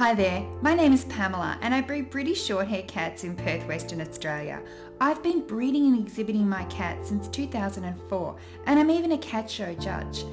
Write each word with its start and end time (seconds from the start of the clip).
Hi 0.00 0.14
there, 0.14 0.42
my 0.62 0.72
name 0.72 0.94
is 0.94 1.04
Pamela 1.04 1.58
and 1.60 1.74
I 1.74 1.82
breed 1.82 2.08
British 2.08 2.48
Shorthair 2.48 2.88
cats 2.88 3.22
in 3.22 3.36
Perth, 3.36 3.68
Western 3.68 4.00
Australia. 4.00 4.62
I've 4.98 5.22
been 5.22 5.46
breeding 5.46 5.88
and 5.88 6.00
exhibiting 6.00 6.48
my 6.48 6.64
cats 6.64 7.10
since 7.10 7.28
2004 7.28 8.36
and 8.64 8.80
I'm 8.80 8.90
even 8.90 9.12
a 9.12 9.18
cat 9.18 9.50
show 9.50 9.74
judge. 9.74 10.24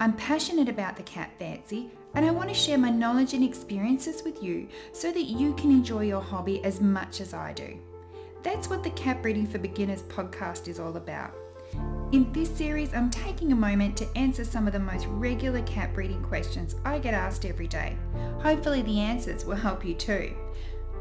I'm 0.00 0.12
passionate 0.12 0.68
about 0.68 0.98
the 0.98 1.02
cat 1.04 1.30
fancy 1.38 1.90
and 2.12 2.26
I 2.26 2.30
want 2.30 2.50
to 2.50 2.54
share 2.54 2.76
my 2.76 2.90
knowledge 2.90 3.32
and 3.32 3.42
experiences 3.42 4.22
with 4.22 4.42
you 4.42 4.68
so 4.92 5.10
that 5.10 5.24
you 5.24 5.54
can 5.54 5.70
enjoy 5.70 6.02
your 6.02 6.20
hobby 6.20 6.62
as 6.62 6.82
much 6.82 7.22
as 7.22 7.32
I 7.32 7.54
do. 7.54 7.78
That's 8.42 8.68
what 8.68 8.84
the 8.84 8.90
Cat 8.90 9.22
Breeding 9.22 9.46
for 9.46 9.56
Beginners 9.56 10.02
podcast 10.02 10.68
is 10.68 10.78
all 10.78 10.94
about. 10.94 11.34
In 12.12 12.32
this 12.32 12.48
series, 12.56 12.94
I'm 12.94 13.10
taking 13.10 13.50
a 13.50 13.56
moment 13.56 13.96
to 13.96 14.06
answer 14.16 14.44
some 14.44 14.68
of 14.68 14.72
the 14.72 14.78
most 14.78 15.06
regular 15.06 15.60
cat 15.62 15.92
breeding 15.92 16.22
questions 16.22 16.76
I 16.84 17.00
get 17.00 17.14
asked 17.14 17.44
every 17.44 17.66
day. 17.66 17.96
Hopefully, 18.38 18.82
the 18.82 19.00
answers 19.00 19.44
will 19.44 19.56
help 19.56 19.84
you 19.84 19.92
too. 19.92 20.32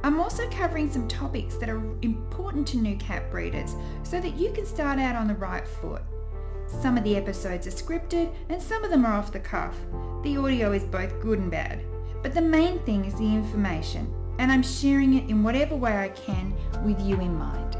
I'm 0.03 0.19
also 0.19 0.49
covering 0.49 0.91
some 0.91 1.07
topics 1.07 1.57
that 1.57 1.69
are 1.69 1.83
important 2.01 2.67
to 2.69 2.77
new 2.77 2.95
cat 2.97 3.29
breeders 3.29 3.75
so 4.01 4.19
that 4.19 4.35
you 4.35 4.51
can 4.51 4.65
start 4.65 4.97
out 4.97 5.15
on 5.15 5.27
the 5.27 5.35
right 5.35 5.67
foot. 5.67 6.01
Some 6.81 6.97
of 6.97 7.03
the 7.03 7.15
episodes 7.15 7.67
are 7.67 7.71
scripted 7.71 8.33
and 8.49 8.59
some 8.59 8.83
of 8.83 8.89
them 8.89 9.05
are 9.05 9.13
off 9.13 9.31
the 9.31 9.39
cuff. 9.39 9.75
The 10.23 10.37
audio 10.37 10.71
is 10.71 10.85
both 10.85 11.21
good 11.21 11.37
and 11.37 11.51
bad. 11.51 11.83
But 12.23 12.33
the 12.33 12.41
main 12.41 12.79
thing 12.79 13.05
is 13.05 13.13
the 13.13 13.31
information, 13.31 14.11
and 14.39 14.51
I'm 14.51 14.63
sharing 14.63 15.13
it 15.13 15.29
in 15.29 15.43
whatever 15.43 15.75
way 15.75 15.99
I 15.99 16.09
can 16.09 16.55
with 16.83 16.99
you 16.99 17.21
in 17.21 17.37
mind. 17.37 17.77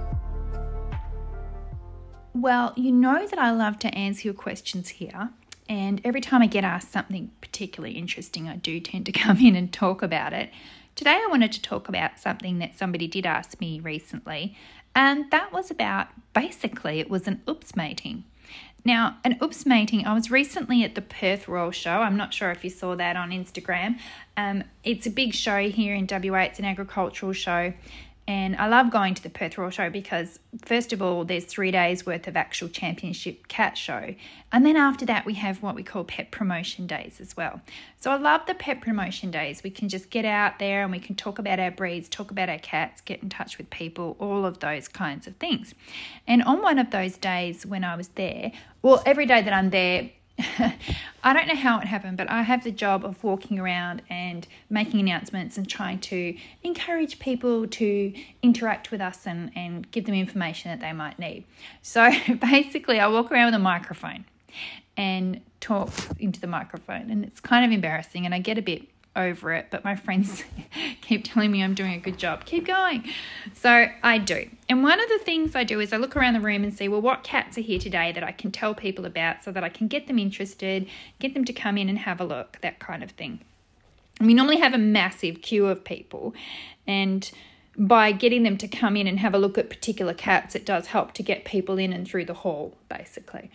Well, 2.46 2.74
you 2.76 2.92
know 2.92 3.26
that 3.26 3.40
I 3.40 3.50
love 3.50 3.80
to 3.80 3.96
answer 3.96 4.28
your 4.28 4.36
questions 4.36 4.88
here, 4.90 5.32
and 5.68 6.00
every 6.06 6.22
time 6.22 6.44
I 6.44 6.46
get 6.46 6.64
asked 6.64 6.92
something 6.92 7.32
particularly 7.42 7.96
interesting, 7.96 8.48
I 8.48 8.56
do 8.56 8.80
tend 8.80 9.08
to 9.08 9.12
come 9.24 9.40
in 9.40 9.56
and 9.56 9.74
talk 9.74 10.04
about 10.04 10.32
it. 10.32 10.52
Today, 10.94 11.16
I 11.16 11.28
wanted 11.28 11.52
to 11.54 11.62
talk 11.64 11.90
about 11.90 12.20
something 12.20 12.60
that 12.60 12.78
somebody 12.78 13.08
did 13.08 13.26
ask 13.26 13.60
me 13.60 13.80
recently, 13.80 14.56
and 14.94 15.32
that 15.32 15.54
was 15.54 15.72
about 15.72 16.10
basically 16.36 17.00
it 17.00 17.10
was 17.10 17.28
an 17.28 17.42
oops 17.50 17.76
mating. 17.76 18.26
Now, 18.86 19.18
an 19.24 19.40
oops 19.42 19.66
mating, 19.66 20.06
I 20.06 20.14
was 20.14 20.30
recently 20.30 20.84
at 20.84 20.94
the 20.94 21.02
Perth 21.02 21.48
Royal 21.48 21.72
Show. 21.72 22.02
I'm 22.02 22.16
not 22.16 22.32
sure 22.32 22.52
if 22.52 22.64
you 22.64 22.70
saw 22.70 22.96
that 22.96 23.16
on 23.16 23.32
Instagram. 23.32 23.98
Um, 24.38 24.66
it's 24.84 25.08
a 25.08 25.10
big 25.10 25.34
show 25.34 25.68
here 25.70 25.96
in 25.96 26.06
WA, 26.08 26.42
it's 26.42 26.60
an 26.60 26.66
agricultural 26.66 27.34
show, 27.34 27.74
and 28.28 28.56
I 28.56 28.68
love 28.68 28.90
going 28.90 29.14
to 29.14 29.22
the 29.22 29.30
Perth 29.30 29.56
Royal 29.56 29.70
Show 29.70 29.92
because, 29.92 30.40
first 30.64 30.92
of 30.92 31.00
all, 31.00 31.26
there's 31.26 31.46
three 31.46 31.70
days 31.70 32.08
worth 32.08 32.28
of 32.28 32.36
actual 32.36 32.70
championship 32.70 33.48
cat 33.48 33.78
show. 33.78 34.16
And 34.52 34.66
then 34.66 34.76
after 34.76 35.06
that, 35.06 35.28
we 35.28 35.36
have 35.36 35.62
what 35.62 35.76
we 35.76 35.84
call 35.84 36.04
pet 36.04 36.32
promotion 36.32 36.88
days 36.88 37.22
as 37.22 37.38
well. 37.38 37.62
So 38.00 38.10
I 38.10 38.18
love 38.18 38.42
the 38.48 38.56
pet 38.56 38.82
promotion 38.82 39.30
days. 39.30 39.62
We 39.62 39.70
can 39.70 39.90
just 39.90 40.10
get 40.10 40.26
out 40.26 40.58
there 40.58 40.82
and 40.82 40.92
we 40.92 40.98
can 40.98 41.16
talk 41.16 41.38
about 41.38 41.60
our 41.60 41.70
breeds, 41.70 42.10
talk 42.10 42.32
about 42.32 42.50
our 42.50 42.58
cats, 42.58 43.00
get 43.02 43.22
in 43.22 43.30
touch 43.30 43.60
with 43.60 43.70
people, 43.70 44.16
all 44.20 44.44
of 44.44 44.60
those 44.60 44.88
kinds 44.88 45.28
of 45.28 45.36
things. 45.36 45.76
And 46.28 46.42
on 46.44 46.64
one 46.64 46.80
of 46.80 46.90
those 46.90 47.18
days 47.18 47.64
when 47.64 47.84
I 47.84 47.96
was 47.96 48.08
there, 48.10 48.52
well, 48.82 49.04
every 49.06 49.28
day 49.28 49.44
that 49.44 49.54
I'm 49.54 49.70
there, 49.70 50.10
I 50.38 51.34
don't 51.34 51.48
know 51.48 51.56
how 51.56 51.80
it 51.80 51.88
happened, 51.88 52.18
but 52.18 52.30
I 52.30 52.42
have 52.42 52.64
the 52.64 52.72
job 52.72 53.06
of 53.06 53.24
walking 53.24 53.58
around 53.58 54.02
and 54.10 54.46
making 54.70 55.00
announcements 55.00 55.58
and 55.58 55.68
trying 55.68 56.00
to 56.00 56.36
encourage 56.64 57.20
people 57.20 57.68
to 57.68 58.14
interact 58.42 58.92
with 58.92 59.00
us 59.00 59.26
and, 59.26 59.52
and 59.56 59.90
give 59.92 60.06
them 60.06 60.16
information 60.16 60.72
that 60.72 60.82
they 60.82 60.92
might 60.92 61.20
need. 61.20 61.46
So 61.82 62.12
basically, 62.42 63.00
I 63.00 63.08
walk 63.08 63.32
around 63.32 63.48
with 63.48 63.56
a 63.56 63.60
microphone 63.60 64.26
and 64.98 65.42
talk 65.62 65.92
into 66.20 66.40
the 66.40 66.48
microphone, 66.48 67.10
and 67.10 67.24
it's 67.24 67.40
kind 67.40 67.66
of 67.66 67.72
embarrassing, 67.72 68.26
and 68.26 68.36
I 68.36 68.40
get 68.40 68.58
a 68.58 68.62
bit 68.62 68.95
over 69.16 69.54
it, 69.54 69.68
but 69.70 69.84
my 69.84 69.96
friends 69.96 70.44
keep 71.02 71.24
telling 71.24 71.52
me 71.52 71.64
I'm 71.64 71.74
doing 71.74 71.94
a 71.94 72.00
good 72.00 72.18
job. 72.18 72.46
Keep 72.46 72.68
going. 72.68 73.06
So 73.54 73.88
I 74.04 74.18
do. 74.18 74.50
And 74.70 74.84
one 74.84 75.00
of 75.00 75.10
the 75.10 75.20
things 75.20 75.56
I 75.56 75.64
do 75.64 75.80
is 75.80 75.94
I 75.94 75.98
look 75.98 76.16
around 76.16 76.34
the 76.34 76.42
room 76.42 76.64
and 76.64 76.74
see, 76.74 76.88
well, 76.88 77.02
what 77.02 77.24
cats 77.24 77.58
are 77.58 77.62
here 77.62 77.80
today 77.80 78.12
that 78.12 78.24
I 78.24 78.32
can 78.32 78.52
tell 78.52 78.74
people 78.74 79.06
about 79.06 79.44
so 79.44 79.52
that 79.52 79.64
I 79.64 79.70
can 79.70 79.88
get 79.88 80.08
them 80.08 80.20
interested, 80.20 80.88
get 81.20 81.34
them 81.34 81.46
to 81.46 81.54
come 81.54 81.78
in 81.78 81.90
and 81.90 82.00
have 82.00 82.20
a 82.20 82.26
look, 82.26 82.60
that 82.62 82.80
kind 82.80 83.04
of 83.04 83.12
thing. 83.12 83.42
We 84.20 84.34
normally 84.34 84.58
have 84.58 84.74
a 84.74 84.78
massive 84.78 85.42
queue 85.42 85.68
of 85.68 85.84
people. 85.84 86.34
And 86.88 87.30
by 87.78 88.12
getting 88.12 88.44
them 88.44 88.58
to 88.58 88.68
come 88.68 88.96
in 88.96 89.08
and 89.08 89.20
have 89.20 89.34
a 89.34 89.38
look 89.38 89.58
at 89.58 89.70
particular 89.70 90.14
cats, 90.14 90.56
it 90.56 90.66
does 90.66 90.88
help 90.88 91.14
to 91.14 91.24
get 91.24 91.46
people 91.46 91.78
in 91.78 91.92
and 91.92 92.08
through 92.08 92.26
the 92.26 92.34
hall, 92.34 92.78
basically. 92.90 93.52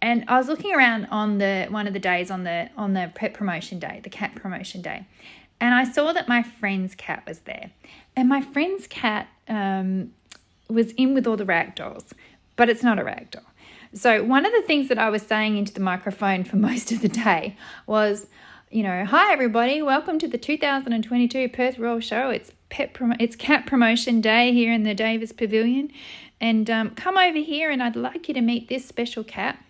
And 0.00 0.24
I 0.28 0.36
was 0.36 0.48
looking 0.48 0.74
around 0.74 1.06
on 1.06 1.38
the 1.38 1.66
one 1.70 1.86
of 1.86 1.92
the 1.92 1.98
days 1.98 2.30
on 2.30 2.44
the 2.44 2.68
on 2.76 2.92
the 2.92 3.10
pet 3.14 3.34
promotion 3.34 3.78
day, 3.78 4.00
the 4.02 4.10
cat 4.10 4.34
promotion 4.34 4.82
day, 4.82 5.06
and 5.60 5.74
I 5.74 5.84
saw 5.84 6.12
that 6.12 6.28
my 6.28 6.42
friend's 6.42 6.94
cat 6.94 7.24
was 7.26 7.40
there, 7.40 7.70
and 8.14 8.28
my 8.28 8.42
friend's 8.42 8.86
cat 8.86 9.28
um, 9.48 10.12
was 10.68 10.92
in 10.92 11.14
with 11.14 11.26
all 11.26 11.36
the 11.36 11.46
Ragdolls, 11.46 12.12
but 12.56 12.68
it's 12.68 12.82
not 12.82 12.98
a 12.98 13.02
Ragdoll. 13.02 13.44
So 13.94 14.24
one 14.24 14.44
of 14.44 14.52
the 14.52 14.62
things 14.62 14.88
that 14.88 14.98
I 14.98 15.08
was 15.08 15.22
saying 15.22 15.56
into 15.56 15.72
the 15.72 15.80
microphone 15.80 16.44
for 16.44 16.56
most 16.70 16.92
of 16.92 17.00
the 17.00 17.08
day 17.08 17.56
was, 17.86 18.26
you 18.70 18.82
know, 18.82 19.04
hi 19.04 19.32
everybody, 19.32 19.82
welcome 19.82 20.18
to 20.18 20.28
the 20.28 20.38
2022 20.38 21.48
Perth 21.48 21.78
Royal 21.78 22.00
Show. 22.00 22.30
It's 22.30 22.52
pet 22.74 22.92
prom- 22.92 23.14
it's 23.20 23.36
cat 23.36 23.66
promotion 23.66 24.20
day 24.20 24.52
here 24.52 24.72
in 24.72 24.82
the 24.82 24.94
Davis 24.94 25.30
Pavilion, 25.30 25.92
and 26.40 26.68
um, 26.68 26.90
come 26.90 27.16
over 27.16 27.38
here 27.38 27.70
and 27.70 27.80
I'd 27.80 27.94
like 27.94 28.26
you 28.26 28.34
to 28.34 28.40
meet 28.40 28.68
this 28.68 28.84
special 28.84 29.22
cat. 29.22 29.64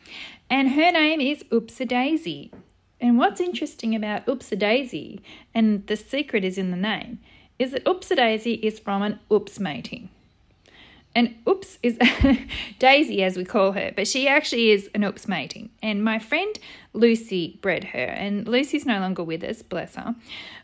And 0.48 0.70
her 0.70 0.90
name 0.90 1.20
is 1.20 1.42
Oopsa 1.44 1.86
Daisy. 1.86 2.50
And 3.02 3.18
what's 3.18 3.42
interesting 3.42 3.94
about 3.94 4.24
Oopsa 4.24 4.58
Daisy, 4.58 5.20
and 5.54 5.86
the 5.86 5.96
secret 5.96 6.44
is 6.44 6.56
in 6.56 6.70
the 6.70 6.78
name, 6.78 7.18
is 7.58 7.72
that 7.72 7.84
Oopsa 7.84 8.16
Daisy 8.16 8.54
is 8.54 8.78
from 8.78 9.02
an 9.02 9.18
oops 9.30 9.60
mating. 9.60 10.08
And 11.14 11.36
oops 11.48 11.78
is 11.82 11.98
Daisy, 12.78 13.22
as 13.22 13.36
we 13.36 13.44
call 13.44 13.72
her, 13.72 13.92
but 13.94 14.08
she 14.08 14.26
actually 14.26 14.70
is 14.70 14.90
an 14.94 15.04
oops 15.04 15.28
mating. 15.28 15.70
And 15.82 16.02
my 16.02 16.18
friend 16.18 16.58
Lucy 16.92 17.58
bred 17.62 17.84
her, 17.84 18.04
and 18.04 18.48
Lucy's 18.48 18.84
no 18.84 18.98
longer 18.98 19.22
with 19.22 19.44
us, 19.44 19.62
bless 19.62 19.94
her. 19.94 20.16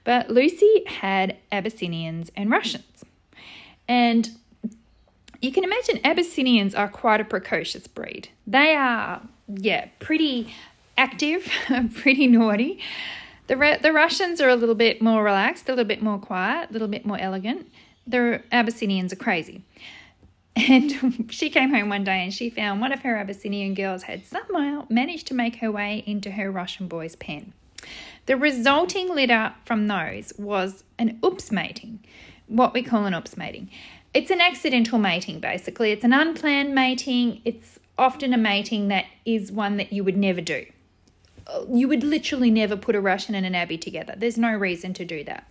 But 0.02 0.30
Lucy 0.30 0.84
had 0.86 1.36
Abyssinians 1.52 2.32
and 2.36 2.50
Russians. 2.50 3.04
And 3.86 4.30
you 5.40 5.52
can 5.52 5.64
imagine 5.64 6.00
Abyssinians 6.04 6.74
are 6.74 6.88
quite 6.88 7.20
a 7.20 7.24
precocious 7.24 7.86
breed. 7.86 8.28
They 8.46 8.74
are, 8.74 9.22
yeah, 9.48 9.88
pretty 10.00 10.52
active, 10.98 11.50
pretty 11.94 12.26
naughty. 12.26 12.80
The, 13.46 13.78
the 13.80 13.92
Russians 13.92 14.40
are 14.40 14.48
a 14.48 14.56
little 14.56 14.74
bit 14.74 15.00
more 15.00 15.24
relaxed, 15.24 15.68
a 15.68 15.72
little 15.72 15.84
bit 15.84 16.02
more 16.02 16.18
quiet, 16.18 16.70
a 16.70 16.72
little 16.72 16.88
bit 16.88 17.06
more 17.06 17.18
elegant. 17.18 17.70
The 18.06 18.42
Abyssinians 18.52 19.12
are 19.12 19.16
crazy. 19.16 19.62
And 20.68 21.28
she 21.30 21.50
came 21.50 21.72
home 21.72 21.88
one 21.88 22.04
day 22.04 22.22
and 22.22 22.32
she 22.32 22.50
found 22.50 22.80
one 22.80 22.92
of 22.92 23.00
her 23.00 23.16
Abyssinian 23.16 23.74
girls 23.74 24.04
had 24.04 24.26
somehow 24.26 24.86
managed 24.88 25.26
to 25.28 25.34
make 25.34 25.56
her 25.56 25.70
way 25.70 26.02
into 26.06 26.32
her 26.32 26.50
Russian 26.50 26.88
boy's 26.88 27.16
pen. 27.16 27.52
The 28.26 28.36
resulting 28.36 29.08
litter 29.14 29.54
from 29.64 29.88
those 29.88 30.32
was 30.38 30.84
an 30.98 31.18
oops 31.24 31.50
mating, 31.50 32.00
what 32.46 32.74
we 32.74 32.82
call 32.82 33.06
an 33.06 33.14
oops 33.14 33.36
mating. 33.36 33.70
It's 34.12 34.30
an 34.30 34.40
accidental 34.40 34.98
mating, 34.98 35.40
basically. 35.40 35.92
It's 35.92 36.04
an 36.04 36.12
unplanned 36.12 36.74
mating. 36.74 37.40
It's 37.44 37.78
often 37.96 38.34
a 38.34 38.38
mating 38.38 38.88
that 38.88 39.06
is 39.24 39.52
one 39.52 39.76
that 39.78 39.92
you 39.92 40.04
would 40.04 40.16
never 40.16 40.40
do. 40.40 40.66
You 41.68 41.88
would 41.88 42.04
literally 42.04 42.50
never 42.50 42.76
put 42.76 42.94
a 42.94 43.00
Russian 43.00 43.34
and 43.34 43.46
an 43.46 43.54
Abby 43.54 43.78
together. 43.78 44.14
There's 44.16 44.38
no 44.38 44.52
reason 44.54 44.94
to 44.94 45.04
do 45.04 45.24
that. 45.24 45.46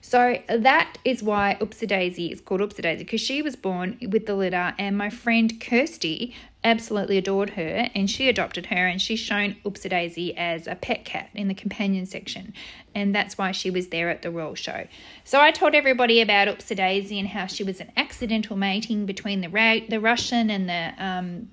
So 0.00 0.38
that 0.48 0.98
is 1.04 1.22
why 1.22 1.56
Oopsa 1.60 1.86
Daisy 1.86 2.32
is 2.32 2.40
called 2.40 2.60
Oopsa 2.60 2.82
Daisy 2.82 3.04
because 3.04 3.20
she 3.20 3.42
was 3.42 3.54
born 3.54 3.98
with 4.10 4.26
the 4.26 4.34
litter, 4.34 4.74
and 4.78 4.96
my 4.96 5.10
friend 5.10 5.60
Kirsty 5.60 6.34
absolutely 6.62 7.16
adored 7.16 7.50
her 7.50 7.88
and 7.94 8.10
she 8.10 8.28
adopted 8.28 8.66
her 8.66 8.86
and 8.86 9.00
she's 9.00 9.18
shown 9.18 9.56
Oopsa 9.64 9.88
Daisy 9.88 10.36
as 10.36 10.66
a 10.66 10.74
pet 10.74 11.04
cat 11.04 11.30
in 11.34 11.48
the 11.48 11.54
companion 11.54 12.04
section 12.04 12.52
and 12.94 13.14
that's 13.14 13.38
why 13.38 13.50
she 13.50 13.70
was 13.70 13.88
there 13.88 14.10
at 14.10 14.22
the 14.22 14.30
Royal 14.30 14.54
Show. 14.54 14.86
So 15.24 15.40
I 15.40 15.52
told 15.52 15.74
everybody 15.74 16.20
about 16.20 16.48
Oopsa 16.48 16.76
Daisy 16.76 17.18
and 17.18 17.28
how 17.28 17.46
she 17.46 17.64
was 17.64 17.80
an 17.80 17.90
accidental 17.96 18.56
mating 18.56 19.06
between 19.06 19.40
the 19.40 19.48
ra- 19.48 19.86
the 19.88 20.00
Russian 20.00 20.50
and 20.50 20.68
the 20.68 21.02
um, 21.02 21.50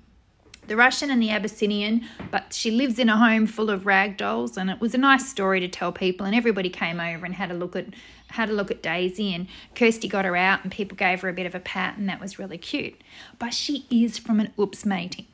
the 0.68 0.76
Russian 0.76 1.10
and 1.10 1.20
the 1.20 1.30
Abyssinian, 1.30 2.06
but 2.30 2.52
she 2.52 2.70
lives 2.70 2.98
in 2.98 3.08
a 3.08 3.16
home 3.16 3.46
full 3.46 3.70
of 3.70 3.82
Ragdolls, 3.82 4.56
and 4.56 4.70
it 4.70 4.80
was 4.80 4.94
a 4.94 4.98
nice 4.98 5.28
story 5.28 5.60
to 5.60 5.68
tell 5.68 5.90
people. 5.92 6.26
And 6.26 6.36
everybody 6.36 6.68
came 6.68 7.00
over 7.00 7.24
and 7.26 7.34
had 7.34 7.50
a 7.50 7.54
look 7.54 7.74
at 7.74 7.86
had 8.28 8.50
a 8.50 8.52
look 8.52 8.70
at 8.70 8.82
Daisy, 8.82 9.34
and 9.34 9.46
Kirsty 9.74 10.06
got 10.06 10.26
her 10.26 10.36
out, 10.36 10.62
and 10.62 10.70
people 10.70 10.96
gave 10.96 11.22
her 11.22 11.30
a 11.30 11.32
bit 11.32 11.46
of 11.46 11.54
a 11.54 11.60
pat, 11.60 11.96
and 11.96 12.08
that 12.10 12.20
was 12.20 12.38
really 12.38 12.58
cute. 12.58 13.00
But 13.38 13.54
she 13.54 13.86
is 13.90 14.18
from 14.18 14.38
an 14.38 14.52
oops 14.58 14.84
mating. 14.84 15.26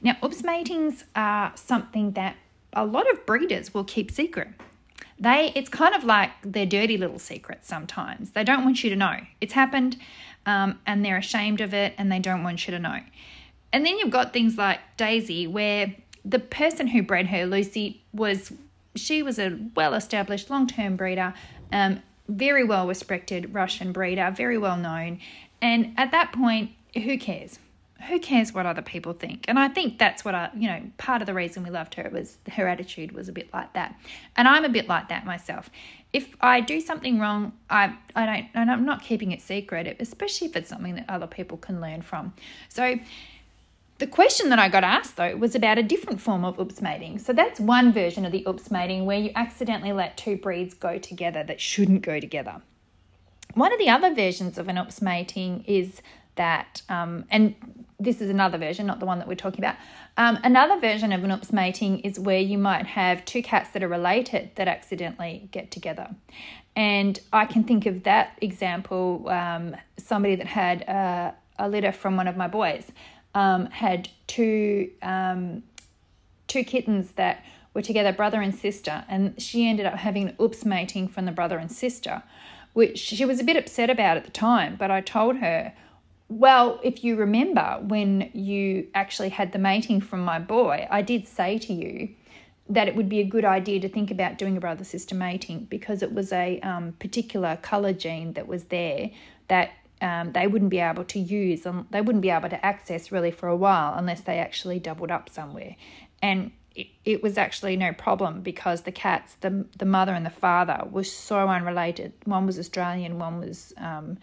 Now, 0.00 0.16
oops 0.24 0.42
matings 0.42 1.04
are 1.14 1.52
something 1.56 2.12
that 2.12 2.36
a 2.72 2.86
lot 2.86 3.10
of 3.10 3.26
breeders 3.26 3.74
will 3.74 3.84
keep 3.84 4.10
secret. 4.10 4.48
They, 5.20 5.52
it's 5.54 5.68
kind 5.68 5.94
of 5.94 6.04
like 6.04 6.30
their 6.42 6.64
dirty 6.64 6.96
little 6.96 7.18
secrets 7.18 7.68
sometimes. 7.68 8.30
They 8.30 8.44
don't 8.44 8.64
want 8.64 8.82
you 8.82 8.88
to 8.90 8.96
know 8.96 9.18
it's 9.42 9.52
happened, 9.52 9.98
um, 10.46 10.78
and 10.86 11.04
they're 11.04 11.18
ashamed 11.18 11.60
of 11.60 11.74
it, 11.74 11.92
and 11.98 12.10
they 12.10 12.18
don't 12.18 12.42
want 12.42 12.66
you 12.66 12.72
to 12.72 12.78
know. 12.78 13.00
And 13.72 13.84
then 13.84 13.98
you've 13.98 14.10
got 14.10 14.32
things 14.32 14.56
like 14.56 14.80
Daisy, 14.96 15.46
where 15.46 15.94
the 16.24 16.38
person 16.38 16.88
who 16.88 17.02
bred 17.02 17.26
her, 17.28 17.46
Lucy, 17.46 18.02
was 18.12 18.52
she 18.96 19.22
was 19.22 19.38
a 19.38 19.58
well-established 19.76 20.50
long-term 20.50 20.96
breeder. 20.96 21.34
Um, 21.72 22.02
very 22.28 22.64
well 22.64 22.86
respected 22.86 23.54
Russian 23.54 23.92
breeder, 23.92 24.30
very 24.30 24.58
well 24.58 24.76
known. 24.76 25.20
And 25.62 25.94
at 25.96 26.10
that 26.12 26.32
point, 26.32 26.72
who 26.94 27.18
cares? 27.18 27.58
Who 28.08 28.20
cares 28.20 28.54
what 28.54 28.64
other 28.64 28.82
people 28.82 29.12
think? 29.12 29.44
And 29.48 29.58
I 29.58 29.68
think 29.68 29.98
that's 29.98 30.24
what 30.24 30.34
I, 30.34 30.50
you 30.54 30.68
know, 30.68 30.82
part 30.98 31.20
of 31.20 31.26
the 31.26 31.34
reason 31.34 31.64
we 31.64 31.70
loved 31.70 31.94
her 31.94 32.08
was 32.12 32.36
her 32.52 32.68
attitude 32.68 33.12
was 33.12 33.28
a 33.28 33.32
bit 33.32 33.52
like 33.52 33.72
that. 33.72 33.98
And 34.36 34.46
I'm 34.46 34.64
a 34.64 34.68
bit 34.68 34.88
like 34.88 35.08
that 35.08 35.26
myself. 35.26 35.68
If 36.12 36.28
I 36.40 36.60
do 36.60 36.80
something 36.80 37.18
wrong, 37.18 37.52
I 37.68 37.96
I 38.14 38.26
don't 38.26 38.46
and 38.54 38.70
I'm 38.70 38.84
not 38.84 39.02
keeping 39.02 39.32
it 39.32 39.42
secret, 39.42 39.96
especially 39.98 40.46
if 40.46 40.56
it's 40.56 40.68
something 40.68 40.94
that 40.94 41.06
other 41.08 41.26
people 41.26 41.58
can 41.58 41.80
learn 41.80 42.02
from. 42.02 42.34
So 42.68 42.98
the 43.98 44.06
question 44.06 44.48
that 44.50 44.58
I 44.58 44.68
got 44.68 44.84
asked 44.84 45.16
though 45.16 45.36
was 45.36 45.54
about 45.54 45.78
a 45.78 45.82
different 45.82 46.20
form 46.20 46.44
of 46.44 46.58
oops 46.58 46.80
mating. 46.80 47.18
So 47.18 47.32
that's 47.32 47.58
one 47.58 47.92
version 47.92 48.24
of 48.24 48.32
the 48.32 48.44
oops 48.48 48.70
mating 48.70 49.06
where 49.06 49.18
you 49.18 49.32
accidentally 49.34 49.92
let 49.92 50.16
two 50.16 50.36
breeds 50.36 50.74
go 50.74 50.98
together 50.98 51.42
that 51.44 51.60
shouldn't 51.60 52.02
go 52.02 52.20
together. 52.20 52.62
One 53.54 53.72
of 53.72 53.78
the 53.78 53.88
other 53.88 54.14
versions 54.14 54.56
of 54.56 54.68
an 54.68 54.78
oops 54.78 55.02
mating 55.02 55.64
is 55.66 56.00
that, 56.36 56.82
um, 56.88 57.24
and 57.30 57.56
this 57.98 58.20
is 58.20 58.30
another 58.30 58.58
version, 58.58 58.86
not 58.86 59.00
the 59.00 59.06
one 59.06 59.18
that 59.18 59.26
we're 59.26 59.34
talking 59.34 59.60
about. 59.60 59.74
Um, 60.16 60.38
another 60.44 60.78
version 60.78 61.12
of 61.12 61.24
an 61.24 61.32
oops 61.32 61.52
mating 61.52 62.00
is 62.00 62.20
where 62.20 62.38
you 62.38 62.56
might 62.56 62.86
have 62.86 63.24
two 63.24 63.42
cats 63.42 63.70
that 63.70 63.82
are 63.82 63.88
related 63.88 64.52
that 64.54 64.68
accidentally 64.68 65.48
get 65.50 65.72
together. 65.72 66.14
And 66.76 67.18
I 67.32 67.46
can 67.46 67.64
think 67.64 67.86
of 67.86 68.04
that 68.04 68.38
example 68.40 69.28
um, 69.28 69.74
somebody 69.96 70.36
that 70.36 70.46
had 70.46 70.82
a, 70.82 71.34
a 71.58 71.68
litter 71.68 71.90
from 71.90 72.16
one 72.16 72.28
of 72.28 72.36
my 72.36 72.46
boys 72.46 72.92
um, 73.34 73.66
had 73.66 74.08
two 74.26 74.90
um, 75.02 75.62
two 76.46 76.64
kittens 76.64 77.12
that 77.12 77.44
were 77.74 77.82
together, 77.82 78.12
brother 78.12 78.40
and 78.40 78.54
sister, 78.54 79.04
and 79.08 79.40
she 79.40 79.68
ended 79.68 79.86
up 79.86 79.94
having 79.94 80.28
an 80.28 80.36
oops 80.40 80.64
mating 80.64 81.08
from 81.08 81.26
the 81.26 81.32
brother 81.32 81.58
and 81.58 81.70
sister, 81.70 82.22
which 82.72 82.98
she 82.98 83.24
was 83.24 83.38
a 83.38 83.44
bit 83.44 83.56
upset 83.56 83.90
about 83.90 84.16
at 84.16 84.24
the 84.24 84.30
time. 84.30 84.76
But 84.76 84.90
I 84.90 85.00
told 85.00 85.36
her, 85.36 85.72
well, 86.28 86.80
if 86.82 87.04
you 87.04 87.16
remember 87.16 87.78
when 87.82 88.30
you 88.32 88.88
actually 88.94 89.30
had 89.30 89.52
the 89.52 89.58
mating 89.58 90.00
from 90.00 90.24
my 90.24 90.38
boy, 90.38 90.86
I 90.90 91.02
did 91.02 91.26
say 91.26 91.58
to 91.58 91.72
you 91.72 92.10
that 92.68 92.86
it 92.86 92.94
would 92.94 93.08
be 93.08 93.20
a 93.20 93.24
good 93.24 93.44
idea 93.44 93.80
to 93.80 93.88
think 93.88 94.10
about 94.10 94.36
doing 94.36 94.56
a 94.56 94.60
brother 94.60 94.84
sister 94.84 95.14
mating 95.14 95.64
because 95.70 96.02
it 96.02 96.12
was 96.12 96.32
a 96.32 96.60
um, 96.60 96.92
particular 96.98 97.56
color 97.62 97.94
gene 97.94 98.34
that 98.34 98.46
was 98.46 98.64
there 98.64 99.10
that 99.48 99.70
um, 100.00 100.32
they 100.32 100.46
wouldn't 100.46 100.70
be 100.70 100.78
able 100.78 101.04
to 101.04 101.18
use 101.18 101.66
and 101.66 101.86
they 101.90 102.00
wouldn't 102.00 102.22
be 102.22 102.30
able 102.30 102.48
to 102.48 102.64
access 102.64 103.10
really 103.10 103.30
for 103.30 103.48
a 103.48 103.56
while 103.56 103.94
unless 103.94 104.20
they 104.20 104.38
actually 104.38 104.78
doubled 104.78 105.10
up 105.10 105.28
somewhere. 105.28 105.76
And 106.22 106.52
it, 106.74 106.88
it 107.04 107.22
was 107.22 107.36
actually 107.36 107.76
no 107.76 107.92
problem 107.92 108.40
because 108.40 108.82
the 108.82 108.92
cats, 108.92 109.36
the 109.40 109.66
the 109.76 109.84
mother 109.84 110.14
and 110.14 110.24
the 110.24 110.30
father, 110.30 110.84
were 110.90 111.04
so 111.04 111.48
unrelated. 111.48 112.12
One 112.24 112.46
was 112.46 112.58
Australian, 112.58 113.18
one 113.18 113.40
was 113.40 113.72
um, 113.76 114.18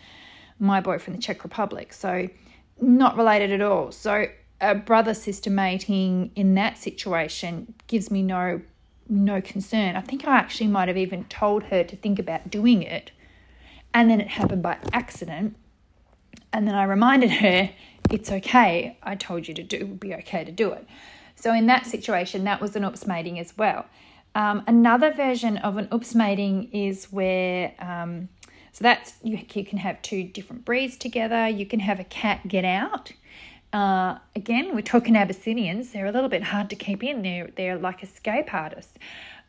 my 0.60 0.80
boy 0.80 1.00
from 1.00 1.14
the 1.14 1.20
Czech 1.20 1.44
Republic, 1.44 1.92
so 1.92 2.30
not 2.80 3.18
related 3.18 3.52
at 3.52 3.62
all. 3.62 3.92
So 3.92 4.28
a 4.62 4.76
brother 4.76 5.14
sister 5.14 5.50
mating 5.50 6.32
in 6.36 6.56
that 6.56 6.78
situation 6.78 7.74
gives 7.88 8.10
me 8.10 8.22
no 8.22 8.62
no 9.10 9.42
concern. 9.42 9.96
I 9.96 10.02
think 10.02 10.26
I 10.26 10.38
actually 10.38 10.68
might 10.68 10.88
have 10.88 10.98
even 10.98 11.26
told 11.26 11.64
her 11.64 11.84
to 11.84 11.96
think 11.96 12.20
about 12.20 12.50
doing 12.50 12.82
it, 12.82 13.12
and 13.94 14.10
then 14.10 14.22
it 14.22 14.30
happened 14.30 14.64
by 14.64 14.78
accident 14.94 15.58
and 16.56 16.68
then 16.68 16.76
I 16.76 16.84
reminded 16.84 17.32
her, 17.44 17.70
it's 18.10 18.32
okay. 18.32 18.98
I 19.04 19.16
told 19.16 19.48
you 19.48 19.54
to 19.56 19.64
do, 19.64 19.78
it 19.78 19.90
would 19.90 20.00
be 20.00 20.14
okay 20.16 20.44
to 20.44 20.52
do 20.52 20.72
it. 20.72 20.88
So 21.36 21.54
in 21.54 21.66
that 21.68 21.86
situation, 21.86 22.46
that 22.46 22.62
was 22.62 22.76
an 22.76 22.86
oops 22.86 23.06
mating 23.06 23.40
as 23.40 23.58
well. 23.58 23.86
Um, 24.36 24.64
another 24.68 25.12
version 25.14 25.58
of 25.58 25.78
an 25.78 25.88
oops 25.94 26.16
mating 26.16 26.72
is 26.72 27.06
where, 27.06 27.74
um, 27.80 28.30
so 28.72 28.84
that's, 28.84 29.14
you, 29.24 29.40
you 29.54 29.66
can 29.66 29.78
have 29.78 30.02
two 30.02 30.24
different 30.24 30.66
breeds 30.66 30.98
together. 30.98 31.48
You 31.48 31.66
can 31.66 31.80
have 31.80 32.00
a 32.00 32.04
cat 32.04 32.48
get 32.48 32.66
out. 32.66 33.12
Uh, 33.72 34.18
again, 34.36 34.76
we're 34.76 34.82
talking 34.82 35.16
Abyssinians. 35.18 35.92
They're 35.92 36.06
a 36.06 36.12
little 36.12 36.30
bit 36.30 36.44
hard 36.44 36.70
to 36.70 36.76
keep 36.76 37.04
in. 37.04 37.22
They're, 37.22 37.50
they're 37.56 37.78
like 37.78 38.04
escape 38.04 38.54
artists. 38.54 38.98